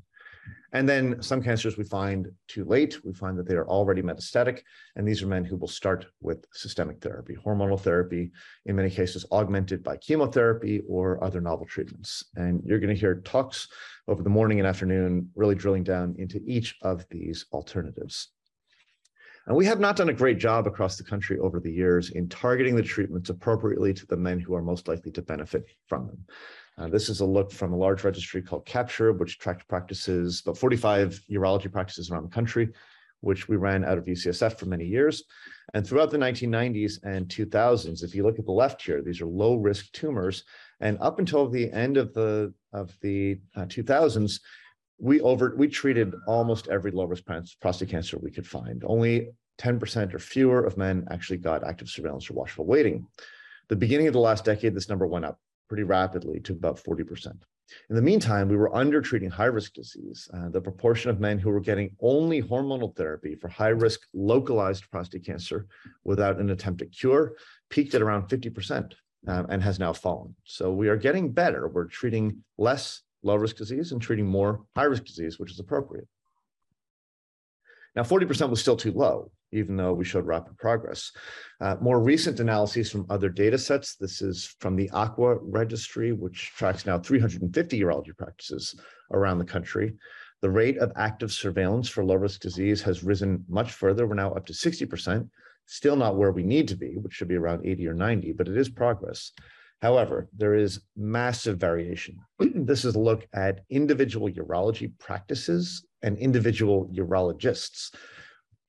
And 0.73 0.88
then 0.88 1.21
some 1.21 1.41
cancers 1.41 1.77
we 1.77 1.85
find 1.85 2.27
too 2.47 2.65
late. 2.65 3.03
We 3.05 3.13
find 3.13 3.38
that 3.38 3.47
they 3.47 3.55
are 3.55 3.67
already 3.67 4.01
metastatic. 4.01 4.61
And 4.95 5.07
these 5.07 5.23
are 5.23 5.27
men 5.27 5.45
who 5.45 5.55
will 5.55 5.67
start 5.67 6.05
with 6.22 6.45
systemic 6.53 7.01
therapy, 7.01 7.36
hormonal 7.36 7.79
therapy, 7.79 8.31
in 8.65 8.75
many 8.75 8.89
cases 8.89 9.25
augmented 9.31 9.83
by 9.83 9.98
chemotherapy 9.98 10.81
or 10.88 11.24
other 11.24 11.41
novel 11.41 11.65
treatments. 11.65 12.25
And 12.36 12.62
you're 12.65 12.79
going 12.79 12.93
to 12.93 13.00
hear 13.00 13.22
talks 13.22 13.67
over 14.07 14.24
the 14.24 14.29
morning 14.29 14.60
and 14.60 14.67
afternoon, 14.67 15.29
really 15.36 15.55
drilling 15.55 15.83
down 15.83 16.15
into 16.17 16.41
each 16.45 16.75
of 16.81 17.05
these 17.10 17.45
alternatives. 17.53 18.29
And 19.48 19.55
we 19.55 19.65
have 19.65 19.79
not 19.79 19.95
done 19.95 20.10
a 20.10 20.13
great 20.13 20.39
job 20.39 20.67
across 20.67 20.98
the 20.98 21.05
country 21.05 21.39
over 21.39 21.62
the 21.62 21.72
years 21.72 22.10
in 22.10 22.27
targeting 22.27 22.75
the 22.75 22.83
treatments 22.83 23.29
appropriately 23.29 23.93
to 23.93 24.05
the 24.05 24.17
men 24.17 24.41
who 24.41 24.53
are 24.53 24.62
most 24.62 24.89
likely 24.89 25.12
to 25.13 25.22
benefit 25.22 25.63
from 25.88 26.07
them. 26.07 26.25
Uh, 26.77 26.88
this 26.88 27.10
is 27.10 27.22
a 27.22 27.25
look 27.25 27.51
from 27.51 27.74
a 27.74 27.77
large 27.77 28.03
registry 28.03 28.41
called 28.41 28.65
CaPSURE, 28.65 29.17
which 29.17 29.39
tracked 29.39 29.67
practices, 29.67 30.41
about 30.41 30.57
45 30.57 31.22
urology 31.31 31.72
practices 31.72 32.12
around 32.12 32.24
the 32.24 32.29
country, 32.29 32.69
which 33.22 33.50
we 33.50 33.55
ran 33.55 33.84
out 33.84 33.98
of 33.98 34.05
UCSF 34.05 34.60
for 34.60 34.67
many 34.67 34.86
years. 34.86 35.24
And 35.74 35.86
throughout 35.86 36.12
the 36.12 36.19
1990s 36.19 37.03
and 37.03 37.27
2000s, 37.27 38.03
if 38.03 38.13
you 38.13 38.24
look 38.24 38.38
at 38.38 38.46
the 38.46 38.51
left 38.51 38.81
here, 38.81 39.01
these 39.01 39.22
are 39.22 39.25
low 39.25 39.55
risk 39.55 39.91
tumors. 39.91 40.43
And 40.79 41.00
up 41.01 41.17
until 41.17 41.50
the 41.50 41.72
end 41.72 41.98
of 41.98 42.13
the, 42.13 42.53
of 42.74 42.96
the 43.01 43.39
uh, 43.55 43.62
2000s, 43.65 44.39
we 45.00 45.22
over 45.22 45.53
we 45.55 45.67
treated 45.67 46.15
almost 46.27 46.69
every 46.69 46.89
low 46.89 47.05
risk 47.05 47.24
prostate 47.62 47.89
cancer 47.89 48.17
we 48.17 48.31
could 48.31 48.48
find. 48.48 48.84
Only 48.86 49.29
10% 49.60 50.13
or 50.13 50.19
fewer 50.19 50.63
of 50.63 50.77
men 50.77 51.07
actually 51.12 51.38
got 51.38 51.63
active 51.63 51.88
surveillance 51.88 52.29
or 52.29 52.34
watchful 52.34 52.65
waiting. 52.65 53.05
The 53.67 53.75
beginning 53.75 54.07
of 54.07 54.13
the 54.13 54.19
last 54.19 54.46
decade, 54.46 54.74
this 54.74 54.89
number 54.89 55.05
went 55.05 55.25
up 55.25 55.39
pretty 55.67 55.83
rapidly 55.83 56.39
to 56.41 56.53
about 56.53 56.81
40%. 56.81 57.33
In 57.89 57.95
the 57.95 58.01
meantime, 58.01 58.47
we 58.47 58.55
were 58.55 58.74
under 58.74 59.01
treating 59.01 59.29
high 59.29 59.45
risk 59.45 59.74
disease. 59.74 60.29
Uh, 60.33 60.50
the 60.50 60.62
proportion 60.62 61.09
of 61.09 61.19
men 61.19 61.38
who 61.38 61.50
were 61.50 61.59
getting 61.59 61.95
only 62.00 62.41
hormonal 62.41 62.95
therapy 62.95 63.36
for 63.36 63.50
high 63.50 63.67
risk 63.69 64.01
localized 64.13 64.89
prostate 64.89 65.25
cancer 65.25 65.67
without 66.05 66.39
an 66.39 66.50
attempt 66.50 66.81
at 66.81 66.91
cure 66.91 67.33
peaked 67.69 67.93
at 67.93 68.01
around 68.01 68.29
50% 68.29 68.93
um, 69.27 69.47
and 69.50 69.62
has 69.62 69.79
now 69.79 69.91
fallen. 69.91 70.33
So 70.45 70.71
we 70.71 70.88
are 70.88 70.95
getting 70.95 71.31
better. 71.31 71.67
We're 71.67 71.86
treating 71.86 72.43
less 72.57 73.01
low 73.24 73.36
risk 73.36 73.57
disease 73.57 73.91
and 73.91 74.01
treating 74.01 74.25
more 74.25 74.62
high 74.75 74.83
risk 74.83 75.03
disease, 75.03 75.38
which 75.38 75.51
is 75.51 75.59
appropriate. 75.59 76.07
Now, 77.95 78.03
40% 78.03 78.50
was 78.50 78.62
still 78.62 78.77
too 78.77 78.91
low 78.91 79.31
even 79.51 79.75
though 79.75 79.94
we 79.94 80.06
showed 80.06 80.25
rapid 80.25 80.58
progress. 80.58 81.12
Uh, 81.62 81.75
more 81.82 82.00
recent 82.00 82.39
analyses 82.39 82.92
from 82.92 83.06
other 83.10 83.30
data 83.30 83.58
sets, 83.58 83.96
this 83.96 84.22
is 84.22 84.56
from 84.60 84.75
the 84.75 84.89
AQUA 84.94 85.39
registry, 85.42 86.12
which 86.12 86.51
tracks 86.56 86.86
now 86.86 87.00
350 87.00 87.80
urology 87.80 88.16
practices 88.18 88.80
around 89.12 89.39
the 89.39 89.46
country. 89.46 89.96
The 90.42 90.50
rate 90.50 90.77
of 90.77 90.92
active 90.96 91.32
surveillance 91.32 91.89
for 91.89 92.06
low 92.06 92.16
risk 92.16 92.42
disease 92.42 92.82
has 92.84 93.04
risen 93.04 93.44
much 93.50 93.72
further. 93.72 94.06
We're 94.06 94.16
now 94.16 94.34
up 94.34 94.46
to 94.48 94.54
60%, 94.54 95.27
still 95.66 95.96
not 95.96 96.16
where 96.16 96.32
we 96.32 96.44
need 96.44 96.68
to 96.68 96.75
be, 96.75 96.98
which 96.98 97.13
should 97.13 97.27
be 97.27 97.36
around 97.36 97.66
80 97.66 97.88
or 97.88 97.94
90, 97.94 98.34
but 98.34 98.48
it 98.48 98.58
is 98.58 98.70
progress. 98.70 99.32
However, 99.82 100.27
there 100.36 100.56
is 100.56 100.82
massive 100.96 101.58
variation. 101.58 102.18
this 102.39 102.84
is 102.84 102.96
a 102.96 103.00
look 103.00 103.27
at 103.34 103.63
individual 103.70 104.30
urology 104.30 104.92
practices 104.98 105.86
and 106.01 106.18
individual 106.18 106.89
urologists, 106.96 107.94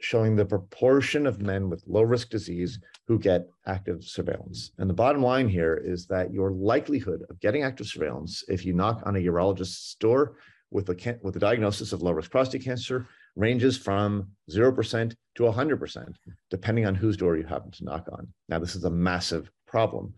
showing 0.00 0.36
the 0.36 0.44
proportion 0.44 1.26
of 1.26 1.42
men 1.42 1.68
with 1.68 1.82
low 1.86 2.02
risk 2.02 2.30
disease 2.30 2.78
who 3.06 3.18
get 3.18 3.48
active 3.66 4.04
surveillance. 4.04 4.72
And 4.78 4.88
the 4.88 4.94
bottom 4.94 5.22
line 5.22 5.48
here 5.48 5.82
is 5.84 6.06
that 6.06 6.32
your 6.32 6.52
likelihood 6.52 7.24
of 7.30 7.40
getting 7.40 7.62
active 7.62 7.86
surveillance, 7.86 8.44
if 8.48 8.64
you 8.64 8.72
knock 8.74 9.02
on 9.06 9.16
a 9.16 9.20
urologist's 9.20 9.96
door 9.96 10.36
with 10.70 10.88
a, 10.90 11.18
with 11.22 11.36
a 11.36 11.40
diagnosis 11.40 11.92
of 11.92 12.02
low 12.02 12.12
risk 12.12 12.30
prostate 12.30 12.64
cancer, 12.64 13.08
ranges 13.34 13.76
from 13.76 14.28
0% 14.50 15.14
to 15.36 15.42
100%, 15.42 16.14
depending 16.50 16.86
on 16.86 16.94
whose 16.94 17.16
door 17.16 17.36
you 17.36 17.44
happen 17.44 17.70
to 17.70 17.84
knock 17.84 18.06
on. 18.12 18.28
Now, 18.48 18.58
this 18.58 18.74
is 18.74 18.84
a 18.84 18.90
massive 18.90 19.50
problem. 19.66 20.14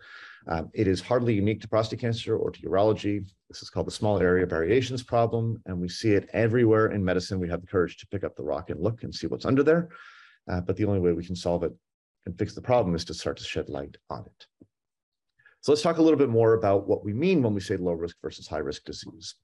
Um, 0.48 0.70
it 0.74 0.88
is 0.88 1.00
hardly 1.00 1.34
unique 1.34 1.60
to 1.62 1.68
prostate 1.68 2.00
cancer 2.00 2.36
or 2.36 2.50
to 2.50 2.62
urology. 2.62 3.24
This 3.48 3.62
is 3.62 3.70
called 3.70 3.86
the 3.86 3.92
small 3.92 4.20
area 4.20 4.46
variations 4.46 5.02
problem, 5.02 5.62
and 5.66 5.78
we 5.78 5.88
see 5.88 6.12
it 6.12 6.28
everywhere 6.32 6.92
in 6.92 7.04
medicine. 7.04 7.38
We 7.38 7.48
have 7.48 7.60
the 7.60 7.66
courage 7.66 7.98
to 7.98 8.06
pick 8.06 8.24
up 8.24 8.36
the 8.36 8.42
rock 8.42 8.70
and 8.70 8.80
look 8.80 9.02
and 9.02 9.14
see 9.14 9.26
what's 9.26 9.44
under 9.44 9.62
there. 9.62 9.90
Uh, 10.50 10.60
but 10.60 10.76
the 10.76 10.84
only 10.84 11.00
way 11.00 11.12
we 11.12 11.24
can 11.24 11.36
solve 11.36 11.62
it 11.62 11.72
and 12.26 12.38
fix 12.38 12.54
the 12.54 12.62
problem 12.62 12.94
is 12.94 13.04
to 13.06 13.14
start 13.14 13.36
to 13.38 13.44
shed 13.44 13.68
light 13.68 13.96
on 14.08 14.24
it. 14.26 14.46
So 15.62 15.72
let's 15.72 15.82
talk 15.82 15.98
a 15.98 16.02
little 16.02 16.18
bit 16.18 16.30
more 16.30 16.54
about 16.54 16.88
what 16.88 17.04
we 17.04 17.12
mean 17.12 17.42
when 17.42 17.52
we 17.52 17.60
say 17.60 17.76
low 17.76 17.92
risk 17.92 18.16
versus 18.22 18.48
high 18.48 18.58
risk 18.58 18.84
disease. 18.84 19.34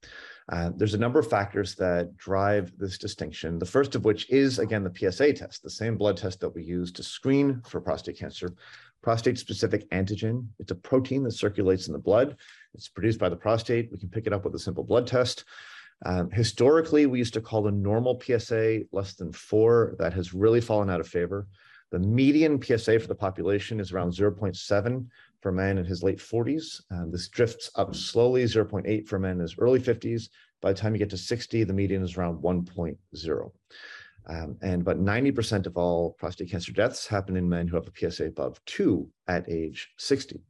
Uh, 0.51 0.71
there's 0.75 0.95
a 0.95 0.97
number 0.97 1.19
of 1.19 1.29
factors 1.29 1.75
that 1.75 2.17
drive 2.17 2.71
this 2.75 2.97
distinction. 2.97 3.59
The 3.59 3.67
first 3.67 3.93
of 3.93 4.03
which 4.03 4.27
is, 4.31 4.57
again, 4.57 4.83
the 4.83 5.11
PSA 5.11 5.33
test, 5.33 5.61
the 5.61 5.69
same 5.69 5.95
blood 5.95 6.17
test 6.17 6.39
that 6.39 6.49
we 6.49 6.63
use 6.63 6.91
to 6.93 7.03
screen 7.03 7.61
for 7.67 7.79
prostate 7.79 8.17
cancer. 8.17 8.55
Prostate 9.01 9.37
specific 9.37 9.89
antigen, 9.91 10.47
it's 10.59 10.71
a 10.71 10.75
protein 10.75 11.23
that 11.23 11.31
circulates 11.31 11.87
in 11.87 11.93
the 11.93 11.99
blood. 11.99 12.35
It's 12.73 12.89
produced 12.89 13.19
by 13.19 13.29
the 13.29 13.35
prostate. 13.35 13.89
We 13.91 13.97
can 13.97 14.09
pick 14.09 14.27
it 14.27 14.33
up 14.33 14.43
with 14.43 14.55
a 14.55 14.59
simple 14.59 14.83
blood 14.83 15.07
test. 15.07 15.45
Um, 16.05 16.29
historically, 16.29 17.05
we 17.05 17.17
used 17.17 17.33
to 17.33 17.41
call 17.41 17.63
the 17.63 17.71
normal 17.71 18.21
PSA 18.21 18.81
less 18.91 19.13
than 19.13 19.31
four. 19.31 19.95
That 19.99 20.13
has 20.13 20.33
really 20.33 20.61
fallen 20.61 20.89
out 20.89 20.99
of 20.99 21.07
favor. 21.07 21.47
The 21.91 21.99
median 21.99 22.61
PSA 22.61 22.99
for 22.99 23.07
the 23.07 23.15
population 23.15 23.79
is 23.79 23.91
around 23.91 24.11
0.7 24.11 25.05
for 25.41 25.51
men 25.51 25.77
in 25.77 25.85
his 25.85 26.03
late 26.03 26.19
40s. 26.19 26.81
Um, 26.91 27.11
this 27.11 27.29
drifts 27.29 27.71
up 27.75 27.95
slowly, 27.95 28.43
0.8 28.43 29.07
for 29.07 29.19
men 29.19 29.33
in 29.33 29.39
his 29.39 29.55
early 29.57 29.79
50s. 29.79 30.29
By 30.61 30.73
the 30.73 30.79
time 30.79 30.93
you 30.93 30.99
get 30.99 31.09
to 31.11 31.17
60, 31.17 31.63
the 31.63 31.73
median 31.73 32.03
is 32.03 32.17
around 32.17 32.41
1.0. 32.41 33.51
Um, 34.29 34.57
and 34.61 34.83
but 34.83 34.99
90% 34.99 35.67
of 35.67 35.77
all 35.77 36.11
prostate 36.19 36.51
cancer 36.51 36.73
deaths 36.73 37.07
happen 37.07 37.37
in 37.37 37.47
men 37.47 37.67
who 37.67 37.77
have 37.77 37.87
a 37.87 38.11
PSA 38.11 38.25
above 38.25 38.63
two 38.65 39.09
at 39.27 39.49
age 39.49 39.89
60. 39.97 40.41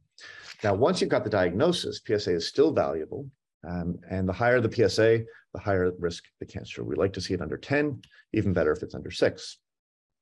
Now, 0.64 0.74
once 0.74 1.00
you've 1.00 1.10
got 1.10 1.22
the 1.22 1.30
diagnosis, 1.30 2.00
PSA 2.04 2.34
is 2.34 2.48
still 2.48 2.72
valuable. 2.72 3.30
Um, 3.68 3.98
and 4.10 4.28
the 4.28 4.32
higher 4.32 4.60
the 4.60 4.70
PSA, 4.70 5.24
the 5.52 5.60
higher 5.60 5.92
risk 5.98 6.24
the 6.40 6.46
cancer. 6.46 6.84
We 6.84 6.96
like 6.96 7.12
to 7.14 7.20
see 7.20 7.34
it 7.34 7.42
under 7.42 7.56
10, 7.56 8.02
even 8.32 8.52
better 8.52 8.72
if 8.72 8.82
it's 8.82 8.94
under 8.94 9.10
six. 9.10 9.58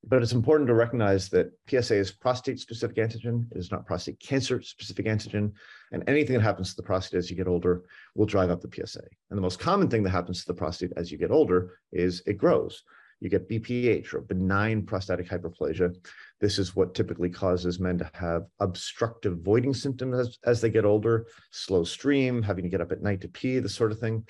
But 0.08 0.22
it's 0.22 0.32
important 0.32 0.68
to 0.68 0.74
recognize 0.74 1.28
that 1.30 1.50
PSA 1.68 1.96
is 1.96 2.12
prostate 2.12 2.60
specific 2.60 2.96
antigen. 2.96 3.50
It 3.50 3.58
is 3.58 3.72
not 3.72 3.86
prostate 3.86 4.20
cancer 4.20 4.62
specific 4.62 5.06
antigen. 5.06 5.52
And 5.90 6.04
anything 6.06 6.34
that 6.34 6.42
happens 6.42 6.70
to 6.70 6.76
the 6.76 6.82
prostate 6.82 7.18
as 7.18 7.30
you 7.30 7.36
get 7.36 7.48
older 7.48 7.82
will 8.14 8.26
drive 8.26 8.50
up 8.50 8.60
the 8.60 8.70
PSA. 8.72 9.02
And 9.30 9.36
the 9.36 9.42
most 9.42 9.58
common 9.58 9.88
thing 9.88 10.02
that 10.04 10.10
happens 10.10 10.40
to 10.40 10.46
the 10.46 10.54
prostate 10.54 10.92
as 10.96 11.10
you 11.10 11.18
get 11.18 11.30
older 11.30 11.78
is 11.92 12.22
it 12.26 12.38
grows. 12.38 12.84
You 13.20 13.30
get 13.30 13.48
BPH 13.48 14.12
or 14.12 14.20
benign 14.20 14.84
prostatic 14.84 15.28
hyperplasia. 15.28 15.94
This 16.40 16.58
is 16.58 16.76
what 16.76 16.94
typically 16.94 17.30
causes 17.30 17.80
men 17.80 17.98
to 17.98 18.10
have 18.14 18.42
obstructive 18.60 19.38
voiding 19.38 19.72
symptoms 19.72 20.18
as, 20.18 20.38
as 20.44 20.60
they 20.60 20.70
get 20.70 20.84
older, 20.84 21.26
slow 21.50 21.84
stream, 21.84 22.42
having 22.42 22.64
to 22.64 22.70
get 22.70 22.80
up 22.80 22.92
at 22.92 23.02
night 23.02 23.22
to 23.22 23.28
pee, 23.28 23.58
this 23.58 23.74
sort 23.74 23.92
of 23.92 23.98
thing 23.98 24.26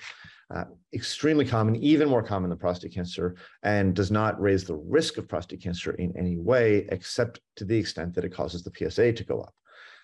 uh, 0.53 0.63
extremely 0.93 1.45
common, 1.45 1.75
even 1.75 2.07
more 2.07 2.23
common 2.23 2.49
than 2.49 2.59
prostate 2.59 2.93
cancer, 2.93 3.35
and 3.63 3.93
does 3.93 4.11
not 4.11 4.39
raise 4.39 4.63
the 4.63 4.75
risk 4.75 5.17
of 5.17 5.27
prostate 5.27 5.61
cancer 5.61 5.91
in 5.93 6.15
any 6.17 6.37
way, 6.37 6.87
except 6.89 7.39
to 7.57 7.65
the 7.65 7.77
extent 7.77 8.13
that 8.15 8.23
it 8.23 8.33
causes 8.33 8.63
the 8.63 8.71
PSA 8.71 9.11
to 9.13 9.23
go 9.23 9.41
up. 9.41 9.53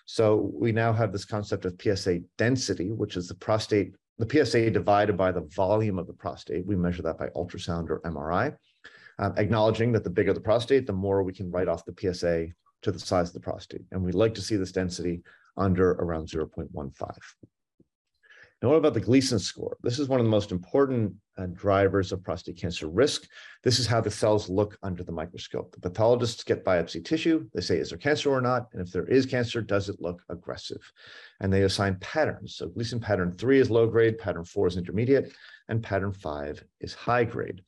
So 0.06 0.50
we 0.54 0.70
now 0.70 0.92
have 0.92 1.12
this 1.12 1.24
concept 1.24 1.64
of 1.64 1.80
PSA 1.80 2.20
density, 2.36 2.90
which 2.90 3.16
is 3.16 3.28
the 3.28 3.34
prostate, 3.34 3.94
the 4.18 4.44
PSA 4.44 4.70
divided 4.70 5.16
by 5.16 5.32
the 5.32 5.48
volume 5.56 5.98
of 5.98 6.06
the 6.06 6.12
prostate. 6.12 6.66
We 6.66 6.76
measure 6.76 7.02
that 7.02 7.18
by 7.18 7.28
ultrasound 7.28 7.88
or 7.88 8.00
MRI, 8.00 8.54
um, 9.18 9.34
acknowledging 9.36 9.92
that 9.92 10.04
the 10.04 10.10
bigger 10.10 10.32
the 10.32 10.40
prostate, 10.40 10.86
the 10.86 10.92
more 10.92 11.22
we 11.22 11.32
can 11.32 11.50
write 11.50 11.68
off 11.68 11.84
the 11.84 11.94
PSA 11.98 12.48
to 12.82 12.92
the 12.92 12.98
size 12.98 13.28
of 13.28 13.34
the 13.34 13.40
prostate. 13.40 13.84
And 13.92 14.02
we 14.02 14.12
like 14.12 14.34
to 14.34 14.42
see 14.42 14.56
this 14.56 14.72
density 14.72 15.22
under 15.56 15.92
around 15.92 16.28
0.15. 16.28 17.18
Now, 18.62 18.70
what 18.70 18.76
about 18.76 18.94
the 18.94 19.00
Gleason 19.00 19.38
score? 19.38 19.76
This 19.82 19.98
is 19.98 20.08
one 20.08 20.20
of 20.20 20.26
the 20.26 20.30
most 20.30 20.50
important 20.50 21.12
uh, 21.36 21.46
drivers 21.52 22.12
of 22.12 22.22
prostate 22.22 22.56
cancer 22.56 22.88
risk. 22.88 23.28
This 23.62 23.78
is 23.78 23.86
how 23.86 24.00
the 24.00 24.10
cells 24.10 24.48
look 24.48 24.78
under 24.82 25.02
the 25.02 25.12
microscope. 25.12 25.72
The 25.72 25.80
pathologists 25.80 26.44
get 26.44 26.64
biopsy 26.64 27.04
tissue. 27.04 27.46
They 27.52 27.60
say, 27.60 27.76
is 27.76 27.90
there 27.90 27.98
cancer 27.98 28.30
or 28.30 28.40
not? 28.40 28.68
And 28.72 28.80
if 28.80 28.90
there 28.90 29.04
is 29.04 29.26
cancer, 29.26 29.60
does 29.60 29.90
it 29.90 30.00
look 30.00 30.22
aggressive? 30.30 30.80
And 31.40 31.52
they 31.52 31.62
assign 31.62 31.98
patterns. 32.00 32.56
So 32.56 32.68
Gleason 32.68 33.00
pattern 33.00 33.36
three 33.36 33.60
is 33.60 33.70
low 33.70 33.86
grade, 33.86 34.16
pattern 34.16 34.44
four 34.44 34.66
is 34.66 34.78
intermediate, 34.78 35.34
and 35.68 35.82
pattern 35.82 36.12
five 36.14 36.64
is 36.80 36.94
high 36.94 37.24
grade. 37.24 37.62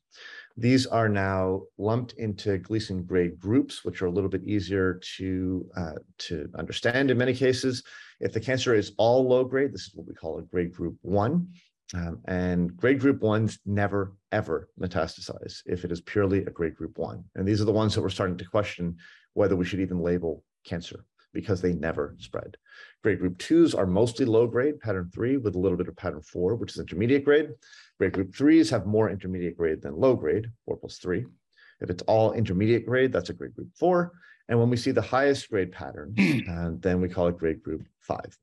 These 0.59 0.87
are 0.87 1.07
now 1.07 1.63
lumped 1.77 2.13
into 2.13 2.57
Gleason 2.57 3.03
grade 3.03 3.39
groups, 3.39 3.85
which 3.85 4.01
are 4.01 4.07
a 4.07 4.11
little 4.11 4.29
bit 4.29 4.43
easier 4.43 4.99
to, 5.17 5.69
uh, 5.77 5.93
to 6.19 6.49
understand 6.57 7.11
in 7.11 7.17
many 7.17 7.35
cases. 7.35 7.83
If 8.19 8.33
the 8.33 8.39
cancer 8.39 8.73
is 8.73 8.93
all 8.97 9.27
low 9.27 9.43
grade, 9.43 9.71
this 9.71 9.83
is 9.83 9.91
what 9.93 10.07
we 10.07 10.15
call 10.15 10.39
a 10.39 10.41
grade 10.41 10.73
group 10.73 10.97
one. 11.01 11.49
Um, 11.93 12.19
and 12.25 12.75
grade 12.75 12.99
group 12.99 13.21
ones 13.21 13.59
never, 13.65 14.15
ever 14.31 14.67
metastasize 14.81 15.61
if 15.67 15.85
it 15.85 15.91
is 15.91 16.01
purely 16.01 16.39
a 16.39 16.49
grade 16.49 16.75
group 16.75 16.97
one. 16.97 17.23
And 17.35 17.47
these 17.47 17.61
are 17.61 17.65
the 17.65 17.71
ones 17.71 17.93
that 17.93 18.01
we're 18.01 18.09
starting 18.09 18.37
to 18.37 18.45
question 18.45 18.97
whether 19.33 19.55
we 19.55 19.63
should 19.63 19.79
even 19.79 20.01
label 20.01 20.43
cancer 20.65 21.05
because 21.33 21.61
they 21.61 21.73
never 21.73 22.15
spread. 22.19 22.57
Grade 23.03 23.19
group 23.19 23.37
twos 23.37 23.75
are 23.75 23.85
mostly 23.85 24.25
low 24.25 24.47
grade, 24.47 24.79
pattern 24.79 25.09
three, 25.13 25.37
with 25.37 25.55
a 25.55 25.59
little 25.59 25.77
bit 25.77 25.87
of 25.87 25.95
pattern 25.95 26.21
four, 26.21 26.55
which 26.55 26.71
is 26.71 26.79
intermediate 26.79 27.25
grade. 27.25 27.49
Grade 27.99 28.13
group 28.13 28.35
threes 28.35 28.69
have 28.69 28.85
more 28.85 29.09
intermediate 29.09 29.57
grade 29.57 29.81
than 29.81 29.99
low 29.99 30.15
grade, 30.15 30.47
four 30.65 30.77
plus 30.77 30.97
three. 30.97 31.25
If 31.79 31.89
it's 31.89 32.03
all 32.03 32.33
intermediate 32.33 32.85
grade, 32.85 33.11
that's 33.11 33.29
a 33.29 33.33
grade 33.33 33.55
group 33.55 33.69
four. 33.75 34.13
And 34.49 34.59
when 34.59 34.69
we 34.69 34.77
see 34.77 34.91
the 34.91 35.01
highest 35.01 35.49
grade 35.49 35.71
pattern, 35.71 36.15
uh, 36.49 36.71
then 36.79 37.01
we 37.01 37.09
call 37.09 37.27
it 37.27 37.37
grade 37.37 37.61
group 37.61 37.85
five. 37.99 38.37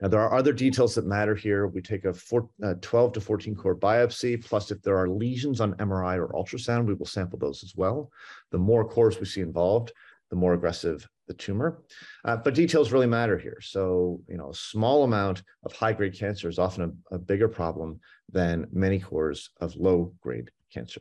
Now, 0.00 0.08
there 0.08 0.20
are 0.20 0.32
other 0.32 0.54
details 0.54 0.94
that 0.94 1.04
matter 1.04 1.34
here. 1.34 1.66
We 1.66 1.82
take 1.82 2.06
a 2.06 2.14
four, 2.14 2.48
uh, 2.62 2.74
12 2.80 3.12
to 3.14 3.20
14 3.20 3.54
core 3.54 3.76
biopsy, 3.76 4.42
plus 4.42 4.70
if 4.70 4.80
there 4.80 4.96
are 4.96 5.08
lesions 5.08 5.60
on 5.60 5.74
MRI 5.74 6.16
or 6.16 6.28
ultrasound, 6.28 6.86
we 6.86 6.94
will 6.94 7.06
sample 7.06 7.38
those 7.38 7.62
as 7.62 7.74
well. 7.76 8.10
The 8.50 8.58
more 8.58 8.88
cores 8.88 9.20
we 9.20 9.26
see 9.26 9.42
involved, 9.42 9.92
the 10.30 10.36
more 10.36 10.54
aggressive 10.54 11.06
the 11.30 11.44
tumor. 11.44 11.68
Uh, 12.26 12.36
but 12.44 12.54
details 12.54 12.92
really 12.92 13.06
matter 13.06 13.38
here. 13.38 13.60
So, 13.62 14.20
you 14.28 14.36
know, 14.36 14.50
a 14.50 14.54
small 14.72 15.04
amount 15.04 15.42
of 15.64 15.72
high 15.72 15.94
grade 15.98 16.18
cancer 16.18 16.48
is 16.48 16.58
often 16.58 16.82
a, 16.82 17.14
a 17.14 17.18
bigger 17.18 17.48
problem 17.48 18.00
than 18.38 18.66
many 18.72 18.98
cores 18.98 19.50
of 19.60 19.76
low 19.76 19.98
grade 20.20 20.50
cancer. 20.74 21.00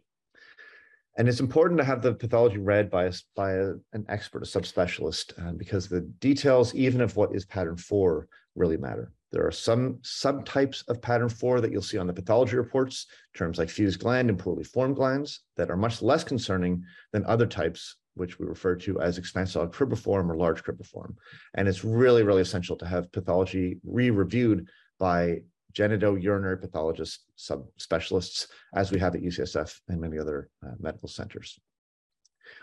And 1.18 1.28
it's 1.28 1.42
important 1.42 1.80
to 1.80 1.84
have 1.92 2.02
the 2.02 2.14
pathology 2.14 2.60
read 2.60 2.90
by, 2.90 3.06
a, 3.06 3.14
by 3.36 3.54
a, 3.54 3.74
an 3.98 4.06
expert, 4.08 4.44
a 4.44 4.46
subspecialist, 4.46 5.28
uh, 5.42 5.54
because 5.54 5.88
the 5.88 6.02
details, 6.30 6.74
even 6.76 7.02
of 7.02 7.16
what 7.18 7.36
is 7.36 7.46
pattern 7.46 7.76
four, 7.76 8.28
really 8.56 8.78
matter. 8.78 9.12
There 9.32 9.46
are 9.46 9.52
some 9.70 10.00
subtypes 10.04 10.88
of 10.88 11.02
pattern 11.02 11.30
four 11.30 11.62
that 11.62 11.72
you'll 11.72 11.82
see 11.82 11.98
on 11.98 12.08
the 12.08 12.14
pathology 12.14 12.56
reports, 12.56 13.08
terms 13.36 13.58
like 13.58 13.70
fused 13.70 14.00
gland 14.00 14.30
and 14.30 14.40
poorly 14.40 14.64
formed 14.64 14.96
glands, 14.96 15.42
that 15.58 15.70
are 15.70 15.78
much 15.78 16.02
less 16.02 16.24
concerning 16.24 16.84
than 17.12 17.26
other 17.26 17.48
types, 17.48 17.98
which 18.20 18.38
we 18.38 18.46
refer 18.46 18.76
to 18.76 19.02
as 19.02 19.20
expansile 19.20 19.72
cribriform 19.72 20.30
or 20.30 20.36
large 20.36 20.64
cribriform. 20.64 21.16
And 21.56 21.68
it's 21.68 21.84
really, 21.84 22.24
really 22.24 22.42
essential 22.42 22.76
to 22.78 22.86
have 22.86 23.12
pathology 23.12 23.80
re-reviewed 23.84 24.68
by 25.00 25.40
genitourinary 25.74 26.60
pathologist 26.60 27.26
subspecialists, 27.38 28.48
as 28.76 28.92
we 28.92 29.00
have 29.00 29.16
at 29.16 29.22
UCSF 29.22 29.80
and 29.88 30.02
many 30.02 30.18
other 30.18 30.50
uh, 30.66 30.72
medical 30.80 31.08
centers. 31.08 31.60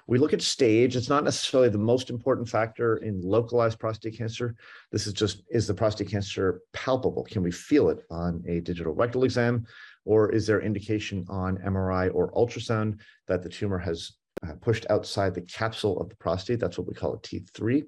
We 0.08 0.18
look 0.18 0.32
at 0.32 0.42
stage. 0.42 0.96
It's 0.96 1.08
not 1.08 1.24
necessarily 1.24 1.68
the 1.68 1.78
most 1.78 2.10
important 2.10 2.48
factor 2.48 2.98
in 2.98 3.20
localized 3.20 3.78
prostate 3.78 4.18
cancer. 4.18 4.54
This 4.92 5.06
is 5.06 5.12
just, 5.12 5.42
is 5.50 5.66
the 5.66 5.74
prostate 5.74 6.10
cancer 6.10 6.60
palpable? 6.72 7.24
Can 7.24 7.42
we 7.42 7.50
feel 7.50 7.88
it 7.90 8.00
on 8.10 8.42
a 8.46 8.60
digital 8.60 8.94
rectal 8.94 9.24
exam? 9.24 9.66
Or 10.04 10.30
is 10.32 10.46
there 10.46 10.60
indication 10.60 11.24
on 11.28 11.58
MRI 11.58 12.12
or 12.14 12.32
ultrasound 12.32 13.00
that 13.26 13.42
the 13.42 13.48
tumor 13.48 13.78
has 13.78 14.12
uh, 14.46 14.54
pushed 14.60 14.86
outside 14.90 15.34
the 15.34 15.42
capsule 15.42 16.00
of 16.00 16.08
the 16.08 16.16
prostate? 16.16 16.60
That's 16.60 16.78
what 16.78 16.88
we 16.88 16.94
call 16.94 17.14
a 17.14 17.18
T3. 17.18 17.84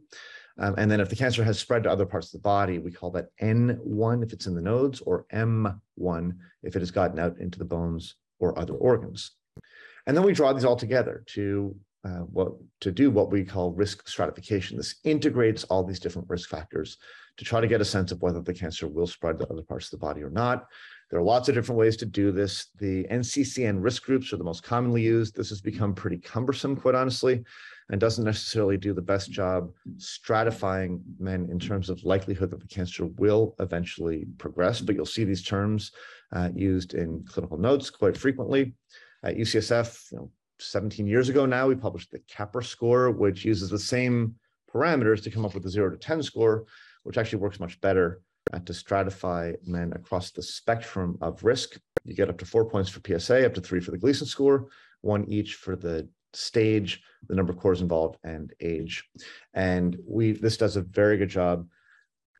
Um, 0.61 0.75
and 0.77 0.91
then 0.91 1.01
if 1.01 1.09
the 1.09 1.17
cancer 1.17 1.45
has 1.45 1.59
spread 1.59 1.85
to 1.85 1.91
other 1.91 2.07
parts 2.07 2.29
of 2.29 2.33
the 2.41 2.45
body, 2.45 2.79
we 2.79 2.91
call 2.91 3.11
that 3.13 3.29
N1 3.41 4.25
if 4.25 4.33
it's 4.33 4.47
in 4.47 4.55
the 4.55 4.63
nodes 4.63 5.01
or 5.01 5.27
M1 5.33 6.33
if 6.63 6.75
it 6.75 6.81
has 6.81 6.91
gotten 6.91 7.19
out 7.19 7.39
into 7.39 7.59
the 7.59 7.65
bones 7.65 8.17
or 8.41 8.59
other 8.59 8.75
organs. 8.75 9.33
And 10.07 10.17
then 10.17 10.25
we 10.25 10.33
draw 10.33 10.53
these 10.53 10.65
all 10.65 10.77
together 10.77 11.23
to 11.35 11.77
uh, 12.05 12.21
what 12.21 12.53
to 12.81 12.91
do 12.91 13.11
what 13.11 13.31
we 13.31 13.45
call 13.45 13.73
risk 13.73 14.09
stratification. 14.09 14.77
This 14.77 14.97
integrates 15.05 15.65
all 15.65 15.85
these 15.85 16.01
different 16.01 16.29
risk 16.29 16.49
factors 16.49 16.97
to 17.37 17.45
try 17.45 17.61
to 17.61 17.67
get 17.67 17.81
a 17.81 17.85
sense 17.85 18.13
of 18.13 18.23
whether 18.23 18.41
the 18.41 18.55
cancer 18.55 18.89
will 18.89 19.07
spread 19.07 19.39
to 19.39 19.49
other 19.49 19.63
parts 19.63 19.87
of 19.87 19.91
the 19.93 20.05
body 20.07 20.23
or 20.23 20.31
not. 20.31 20.67
There 21.11 21.19
are 21.19 21.25
lots 21.25 21.49
of 21.49 21.55
different 21.55 21.79
ways 21.79 21.97
to 21.99 22.07
do 22.07 22.33
this. 22.33 22.67
The 22.79 23.05
NCCN 23.05 23.83
risk 23.83 24.03
groups 24.03 24.33
are 24.33 24.37
the 24.37 24.45
most 24.45 24.63
commonly 24.63 25.03
used. 25.03 25.35
This 25.35 25.49
has 25.49 25.61
become 25.61 25.95
pretty 25.95 26.19
cumbersome, 26.19 26.77
quite 26.77 26.95
honestly, 26.95 27.45
and 27.89 27.99
doesn't 27.99 28.25
necessarily 28.25 28.77
do 28.77 28.93
the 28.93 29.01
best 29.01 29.31
job 29.31 29.71
stratifying 29.97 31.01
men 31.19 31.49
in 31.51 31.59
terms 31.59 31.89
of 31.89 32.05
likelihood 32.05 32.51
that 32.51 32.61
the 32.61 32.69
cancer 32.69 33.07
will 33.07 33.55
eventually 33.59 34.27
progress. 34.37 34.83
But 34.83 34.97
you'll 34.97 35.07
see 35.07 35.25
these 35.25 35.43
terms 35.43 35.93
uh, 36.33 36.51
used 36.55 36.93
in 36.93 37.25
clinical 37.27 37.57
notes 37.57 37.89
quite 37.89 38.17
frequently. 38.17 38.75
At 39.23 39.37
UCSF, 39.37 40.13
you 40.13 40.19
know, 40.19 40.31
17 40.61 41.07
years 41.07 41.31
ago 41.31 41.47
now, 41.47 41.69
we 41.69 41.75
published 41.75 42.11
the 42.11 42.19
CAPRA 42.31 42.65
score, 42.65 43.11
which 43.11 43.47
uses 43.47 43.71
the 43.71 43.79
same 43.79 44.35
parameters 44.73 45.23
to 45.23 45.31
come 45.31 45.47
up 45.47 45.55
with 45.55 45.65
a 45.65 45.71
zero 45.71 45.89
to 45.89 45.97
10 45.97 46.23
score, 46.23 46.67
which 47.05 47.17
actually 47.17 47.39
works 47.39 47.59
much 47.59 47.81
better 47.81 48.21
to 48.53 48.73
stratify 48.73 49.55
men 49.67 49.93
across 49.95 50.31
the 50.31 50.43
spectrum 50.43 51.19
of 51.21 51.45
risk. 51.45 51.79
You 52.05 52.15
get 52.15 52.29
up 52.29 52.39
to 52.39 52.47
four 52.47 52.69
points 52.69 52.91
for 52.91 53.01
PSA, 53.07 53.47
up 53.47 53.55
to 53.55 53.61
three 53.61 53.81
for 53.81 53.91
the 53.91 53.99
Gleason 53.99 54.27
score, 54.27 54.69
one 55.01 55.25
each 55.29 55.55
for 55.55 55.77
the 55.77 56.09
stage, 56.33 57.03
the 57.29 57.35
number 57.35 57.53
of 57.53 57.59
cores 57.59 57.81
involved, 57.81 58.19
and 58.25 58.53
age. 58.61 59.09
And 59.55 59.97
we 60.07 60.33
this 60.33 60.57
does 60.57 60.77
a 60.77 60.83
very 60.83 61.17
good 61.17 61.31
job 61.31 61.67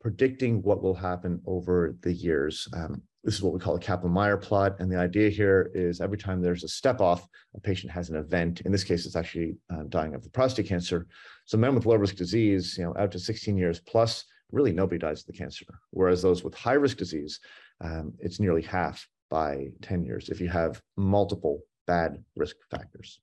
predicting 0.01 0.61
what 0.61 0.81
will 0.81 0.93
happen 0.93 1.41
over 1.45 1.95
the 2.01 2.13
years. 2.13 2.67
Um, 2.73 3.01
this 3.23 3.35
is 3.35 3.41
what 3.41 3.53
we 3.53 3.59
call 3.59 3.75
a 3.75 3.79
Kaplan-Meier 3.79 4.37
plot. 4.37 4.77
And 4.79 4.89
the 4.89 4.97
idea 4.97 5.29
here 5.29 5.71
is 5.73 5.99
every 5.99 6.17
time 6.17 6.41
there's 6.41 6.63
a 6.63 6.69
step 6.69 7.01
off, 7.01 7.27
a 7.53 7.59
patient 7.59 7.91
has 7.91 8.09
an 8.09 8.15
event. 8.15 8.61
In 8.61 8.71
this 8.71 8.85
case, 8.85 9.05
it's 9.05 9.17
actually 9.17 9.57
uh, 9.69 9.83
dying 9.89 10.15
of 10.15 10.23
the 10.23 10.29
prostate 10.29 10.67
cancer. 10.67 11.05
So 11.45 11.57
men 11.57 11.75
with 11.75 11.85
low 11.85 11.95
risk 11.95 12.15
disease, 12.15 12.75
you 12.77 12.85
know, 12.85 12.95
out 12.97 13.11
to 13.11 13.19
16 13.19 13.57
years 13.57 13.81
plus, 13.81 14.23
really 14.51 14.71
nobody 14.71 14.97
dies 14.97 15.21
of 15.21 15.27
the 15.27 15.33
cancer. 15.33 15.65
Whereas 15.91 16.21
those 16.21 16.43
with 16.43 16.55
high 16.55 16.73
risk 16.73 16.97
disease, 16.97 17.39
um, 17.81 18.13
it's 18.19 18.39
nearly 18.39 18.61
half 18.61 19.07
by 19.29 19.67
10 19.81 20.03
years 20.03 20.29
if 20.29 20.41
you 20.41 20.49
have 20.49 20.81
multiple 20.97 21.61
bad 21.85 22.23
risk 22.35 22.55
factors. 22.69 23.19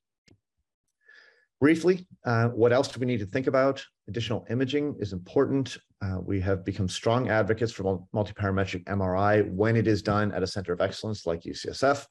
Briefly, 1.60 2.06
uh, 2.24 2.48
what 2.48 2.72
else 2.72 2.88
do 2.88 3.00
we 3.00 3.06
need 3.06 3.20
to 3.20 3.26
think 3.26 3.46
about? 3.46 3.84
Additional 4.08 4.46
imaging 4.50 4.94
is 5.00 5.14
important. 5.14 5.78
Uh, 6.02 6.18
we 6.20 6.38
have 6.40 6.64
become 6.64 6.88
strong 6.88 7.30
advocates 7.30 7.72
for 7.72 8.04
multiparametric 8.14 8.84
MRI 8.84 9.50
when 9.50 9.74
it 9.74 9.86
is 9.86 10.02
done 10.02 10.32
at 10.32 10.42
a 10.42 10.46
center 10.46 10.74
of 10.74 10.82
excellence 10.82 11.24
like 11.24 11.42
UCSF. 11.42 12.06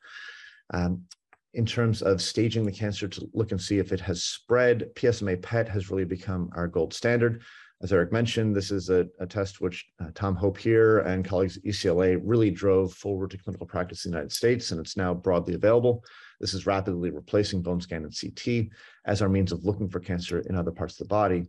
Um, 0.74 1.04
in 1.54 1.66
terms 1.66 2.02
of 2.02 2.22
staging 2.22 2.66
the 2.66 2.72
cancer 2.72 3.08
to 3.08 3.30
look 3.34 3.52
and 3.52 3.62
see 3.62 3.78
if 3.78 3.94
it 3.94 4.02
has 4.02 4.24
spread, 4.24 4.90
PSMA 4.96 5.42
PET 5.42 5.70
has 5.70 5.90
really 5.90 6.06
become 6.06 6.50
our 6.54 6.68
gold 6.68 6.94
standard. 6.94 7.44
As 7.84 7.92
Eric 7.92 8.12
mentioned, 8.12 8.56
this 8.56 8.72
is 8.72 8.90
a, 8.90 9.06
a 9.20 9.28
test 9.28 9.60
which 9.60 9.86
uh, 10.02 10.08
Tom 10.16 10.36
Hope 10.36 10.58
here 10.58 11.00
and 11.00 11.26
colleagues 11.26 11.58
at 11.58 11.64
UCLA 11.64 12.20
really 12.24 12.50
drove 12.50 12.94
forward 12.94 13.32
to 13.32 13.38
clinical 13.38 13.68
practice 13.68 14.06
in 14.06 14.12
the 14.12 14.16
United 14.16 14.32
States, 14.32 14.72
and 14.72 14.80
it's 14.80 14.96
now 14.96 15.14
broadly 15.14 15.56
available. 15.56 16.04
This 16.40 16.54
is 16.54 16.66
rapidly 16.66 17.12
replacing 17.12 17.62
bone 17.62 17.82
scan 17.82 18.06
and 18.06 18.16
CT 18.18 18.68
as 19.06 19.22
our 19.22 19.30
means 19.30 19.52
of 19.52 19.66
looking 19.66 19.90
for 19.90 20.00
cancer 20.00 20.40
in 20.40 20.56
other 20.56 20.72
parts 20.72 20.94
of 20.94 21.08
the 21.08 21.14
body. 21.14 21.46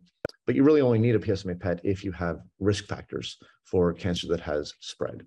But 0.47 0.57
you 0.57 0.65
really 0.65 0.81
only 0.81 0.99
need 0.99 1.15
a 1.15 1.21
PSMA 1.21 1.61
PET 1.61 1.81
if 1.85 2.05
you 2.05 2.11
have 2.13 2.41
risk 2.59 2.87
factors 2.87 3.39
for 3.65 3.93
cancer 3.93 4.27
that 4.29 4.41
has 4.41 4.75
spread. 4.81 5.23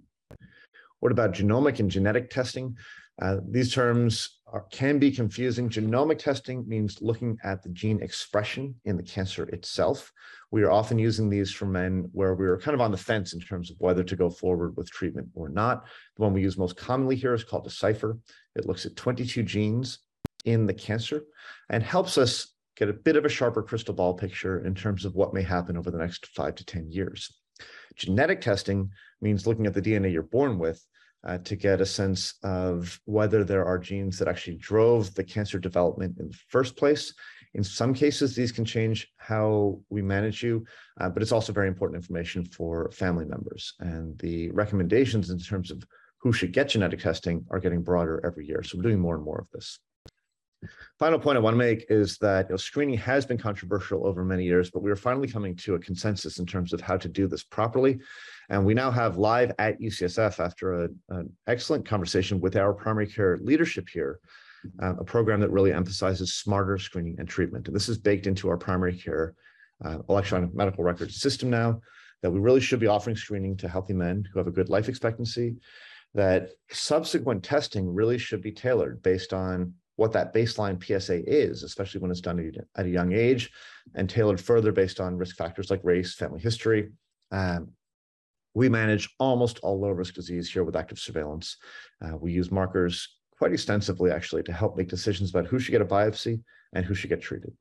What 1.00 1.14
about 1.14 1.34
genomic 1.34 1.80
and 1.80 1.90
genetic 1.90 2.30
testing? 2.30 2.76
Uh, 3.22 3.38
these 3.50 3.74
terms 3.74 4.40
are, 4.48 4.66
can 4.72 4.98
be 4.98 5.12
confusing. 5.12 5.70
Genomic 5.70 6.20
testing 6.20 6.68
means 6.68 7.02
looking 7.02 7.38
at 7.44 7.62
the 7.62 7.70
gene 7.70 8.02
expression 8.02 8.76
in 8.86 8.96
the 8.96 9.04
cancer 9.04 9.44
itself. 9.50 10.12
We 10.52 10.64
are 10.64 10.72
often 10.72 10.98
using 10.98 11.30
these 11.30 11.52
for 11.52 11.66
men 11.66 12.10
where 12.14 12.34
we 12.34 12.48
are 12.48 12.58
kind 12.58 12.76
of 12.76 12.82
on 12.82 12.92
the 12.92 12.98
fence 12.98 13.34
in 13.34 13.40
terms 13.40 13.70
of 13.70 13.78
whether 13.80 14.04
to 14.04 14.16
go 14.16 14.30
forward 14.30 14.76
with 14.78 14.90
treatment 14.90 15.28
or 15.34 15.50
not. 15.50 15.86
The 16.16 16.24
one 16.24 16.34
we 16.34 16.42
use 16.42 16.58
most 16.58 16.78
commonly 16.78 17.16
here 17.16 17.34
is 17.34 17.44
called 17.44 17.66
Decipher. 17.66 18.18
It 18.56 18.66
looks 18.66 18.86
at 18.86 18.96
22 18.96 19.44
genes 19.44 20.00
in 20.46 20.66
the 20.66 20.74
cancer 20.74 21.24
and 21.70 21.84
helps 21.84 22.18
us 22.18 22.54
get 22.78 22.90
a 22.90 22.94
bit 22.94 23.18
of 23.18 23.26
a 23.26 23.30
sharper 23.30 23.62
crystal 23.62 23.94
ball 23.94 24.14
picture 24.14 24.66
in 24.66 24.74
terms 24.74 25.04
of 25.04 25.14
what 25.14 25.34
may 25.34 25.44
happen 25.44 25.76
over 25.76 25.92
the 25.92 25.98
next 25.98 26.28
five 26.28 26.56
to 26.56 26.66
10 26.66 26.90
years. 26.90 27.36
Genetic 27.96 28.40
testing 28.40 28.90
means 29.22 29.46
looking 29.46 29.68
at 29.68 29.74
the 29.74 29.82
DNA 29.82 30.14
you're 30.14 30.24
born 30.24 30.58
with 30.58 30.82
uh, 31.28 31.38
to 31.40 31.56
get 31.56 31.82
a 31.82 31.86
sense 31.86 32.36
of 32.44 33.00
whether 33.06 33.44
there 33.44 33.66
are 33.66 33.78
genes 33.78 34.18
that 34.18 34.28
actually 34.28 34.58
drove 34.58 35.14
the 35.16 35.24
cancer 35.24 35.60
development 35.60 36.18
in 36.20 36.30
the 36.30 36.38
first 36.48 36.76
place. 36.76 37.14
In 37.56 37.64
some 37.64 37.94
cases, 37.94 38.36
these 38.36 38.52
can 38.52 38.64
change 38.64 39.08
how 39.18 39.80
we 39.90 40.02
manage 40.02 40.44
you, 40.44 40.66
uh, 41.02 41.10
but 41.10 41.22
it's 41.22 41.32
also 41.32 41.52
very 41.52 41.68
important 41.68 41.98
information 41.98 42.46
for 42.46 42.92
family 42.92 43.26
members. 43.26 43.74
And 43.80 44.18
the 44.20 44.52
recommendations 44.52 45.30
in 45.30 45.40
terms 45.40 45.72
of 45.72 45.84
who 46.20 46.32
should 46.32 46.54
get 46.54 46.70
genetic 46.70 47.00
testing 47.00 47.46
are 47.50 47.60
getting 47.60 47.82
broader 47.82 48.22
every 48.26 48.46
year. 48.46 48.62
So 48.64 48.78
we're 48.78 48.84
doing 48.84 49.00
more 49.00 49.16
and 49.16 49.24
more 49.24 49.40
of 49.40 49.48
this. 49.52 49.80
Final 50.98 51.20
point 51.20 51.38
I 51.38 51.42
want 51.42 51.54
to 51.54 51.58
make 51.58 51.86
is 51.90 52.18
that 52.18 52.48
you 52.48 52.54
know, 52.54 52.58
screening 52.58 52.98
has 52.98 53.26
been 53.26 53.38
controversial 53.38 54.06
over 54.06 54.26
many 54.26 54.44
years, 54.44 54.70
but 54.70 54.84
we 54.84 54.92
are 54.92 54.96
finally 54.96 55.28
coming 55.28 55.56
to 55.58 55.76
a 55.76 55.80
consensus 55.80 56.40
in 56.40 56.46
terms 56.46 56.74
of 56.74 56.82
how 56.82 56.98
to 56.98 57.08
do 57.08 57.28
this 57.28 57.44
properly. 57.44 58.00
And 58.50 58.66
we 58.66 58.74
now 58.74 58.92
have 58.92 59.18
live 59.18 59.54
at 59.60 59.80
UCSF 59.80 60.44
after 60.44 60.84
a, 60.84 60.90
an 61.10 61.32
excellent 61.48 61.86
conversation 61.86 62.42
with 62.42 62.58
our 62.58 62.74
primary 62.74 63.08
care 63.08 63.38
leadership 63.42 63.88
here, 63.88 64.20
uh, 64.82 64.96
a 65.00 65.04
program 65.04 65.40
that 65.40 65.52
really 65.52 65.72
emphasizes 65.72 66.34
smarter 66.34 66.78
screening 66.78 67.16
and 67.20 67.30
treatment. 67.30 67.68
And 67.68 67.76
this 67.76 67.88
is 67.88 67.98
baked 67.98 68.28
into 68.28 68.50
our 68.50 68.58
primary 68.58 68.98
care 68.98 69.36
uh, 69.86 70.00
electronic 70.10 70.54
medical 70.54 70.84
record 70.84 71.12
system 71.12 71.50
now, 71.50 71.80
that 72.22 72.32
we 72.32 72.40
really 72.40 72.60
should 72.60 72.82
be 72.82 72.88
offering 72.88 73.16
screening 73.16 73.56
to 73.58 73.70
healthy 73.70 73.94
men 73.94 74.26
who 74.34 74.40
have 74.40 74.48
a 74.48 74.52
good 74.52 74.68
life 74.68 74.90
expectancy, 74.90 75.56
that 76.14 76.50
subsequent 76.72 77.44
testing 77.44 77.94
really 77.94 78.18
should 78.18 78.42
be 78.42 78.52
tailored 78.52 79.02
based 79.02 79.32
on 79.32 79.74
what 80.00 80.14
that 80.14 80.34
baseline 80.34 80.82
PSA 80.82 81.30
is, 81.30 81.64
especially 81.64 82.00
when 82.00 82.10
it's 82.10 82.22
done 82.22 82.54
at 82.78 82.86
a 82.86 82.90
young 82.90 83.12
age, 83.12 83.52
and 83.96 84.10
tailored 84.10 84.40
further 84.40 84.72
based 84.72 85.02
on 85.02 85.18
risk 85.18 85.36
factors 85.36 85.70
like 85.70 85.84
race, 85.84 86.16
family 86.16 86.40
history. 86.40 86.90
Um, 87.32 87.72
we 88.54 88.70
manage 88.70 89.14
almost 89.20 89.60
all 89.60 89.78
low 89.78 89.90
risk 89.90 90.14
disease 90.14 90.50
here 90.50 90.64
with 90.64 90.78
active 90.78 91.00
surveillance. 91.00 91.58
Uh, 92.02 92.16
we 92.16 92.32
use 92.32 92.50
markers 92.50 93.18
quite 93.38 93.52
extensively, 93.52 94.10
actually, 94.10 94.44
to 94.44 94.54
help 94.54 94.78
make 94.78 94.88
decisions 94.88 95.32
about 95.32 95.48
who 95.48 95.60
should 95.60 95.74
get 95.74 95.82
a 95.82 95.86
biopsy 95.86 96.42
and 96.72 96.86
who 96.86 96.94
should 96.94 97.10
get 97.10 97.22
treated. 97.22 97.52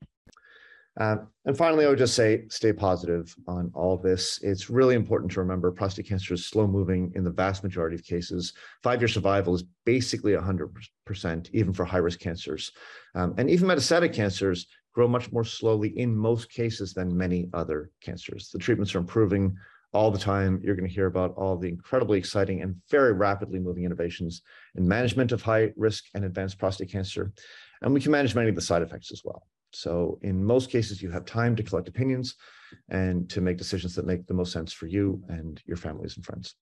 Um, 0.98 1.28
and 1.44 1.56
finally, 1.56 1.87
I 1.87 1.88
would 1.88 1.98
just 1.98 2.16
say 2.16 2.44
stay 2.48 2.72
positive 2.72 3.34
on 3.46 3.70
all 3.72 3.94
of 3.94 4.02
this. 4.02 4.40
It's 4.42 4.68
really 4.68 4.96
important 4.96 5.30
to 5.32 5.40
remember 5.40 5.70
prostate 5.70 6.08
cancer 6.08 6.34
is 6.34 6.46
slow 6.46 6.66
moving 6.66 7.12
in 7.14 7.22
the 7.22 7.30
vast 7.30 7.62
majority 7.62 7.94
of 7.94 8.02
cases. 8.02 8.52
Five 8.82 9.00
year 9.00 9.08
survival 9.08 9.54
is 9.54 9.64
basically 9.84 10.32
100%, 10.32 11.50
even 11.52 11.72
for 11.72 11.84
high 11.84 11.98
risk 11.98 12.18
cancers. 12.18 12.72
Um, 13.14 13.34
and 13.38 13.48
even 13.48 13.68
metastatic 13.68 14.12
cancers 14.12 14.66
grow 14.92 15.06
much 15.06 15.30
more 15.30 15.44
slowly 15.44 15.96
in 15.96 16.16
most 16.16 16.50
cases 16.50 16.92
than 16.92 17.16
many 17.16 17.48
other 17.54 17.90
cancers. 18.02 18.50
The 18.50 18.58
treatments 18.58 18.94
are 18.96 18.98
improving 18.98 19.56
all 19.92 20.11
the 20.11 20.18
time. 20.18 20.61
You're 20.64 20.74
going 20.74 20.88
to 20.88 20.94
hear 20.94 21.06
about 21.06 21.34
all 21.37 21.56
the 21.56 21.68
incredibly 21.68 22.18
exciting 22.18 22.62
and 22.62 22.74
very 22.90 23.12
rapidly 23.12 23.61
moving 23.61 23.84
innovations 23.84 24.42
in 24.74 24.87
management 24.87 25.30
of 25.30 25.42
high 25.42 25.70
risk 25.76 26.04
and 26.14 26.24
advanced 26.24 26.58
prostate 26.58 26.90
cancer. 26.90 27.32
And 27.82 27.94
we 27.94 28.00
can 28.00 28.11
manage 28.11 28.34
many 28.34 28.48
of 28.48 28.56
the 28.56 28.61
side 28.61 28.82
effects 28.82 29.12
as 29.12 29.22
well. 29.24 29.46
So 29.72 30.18
in 30.22 30.44
most 30.44 30.70
cases, 30.70 31.02
you 31.02 31.11
have 31.11 31.24
time 31.24 31.54
to 31.57 31.62
collect 31.62 31.88
opinions 31.88 32.35
and 32.88 33.28
to 33.31 33.40
make 33.40 33.59
decisions 33.59 33.94
that 33.94 34.07
make 34.07 34.26
the 34.26 34.35
most 34.35 34.52
sense 34.52 34.72
for 34.72 34.87
you 34.87 35.22
and 35.28 35.61
your 35.66 35.76
families 35.76 36.16
and 36.16 36.24
friends. 36.24 36.54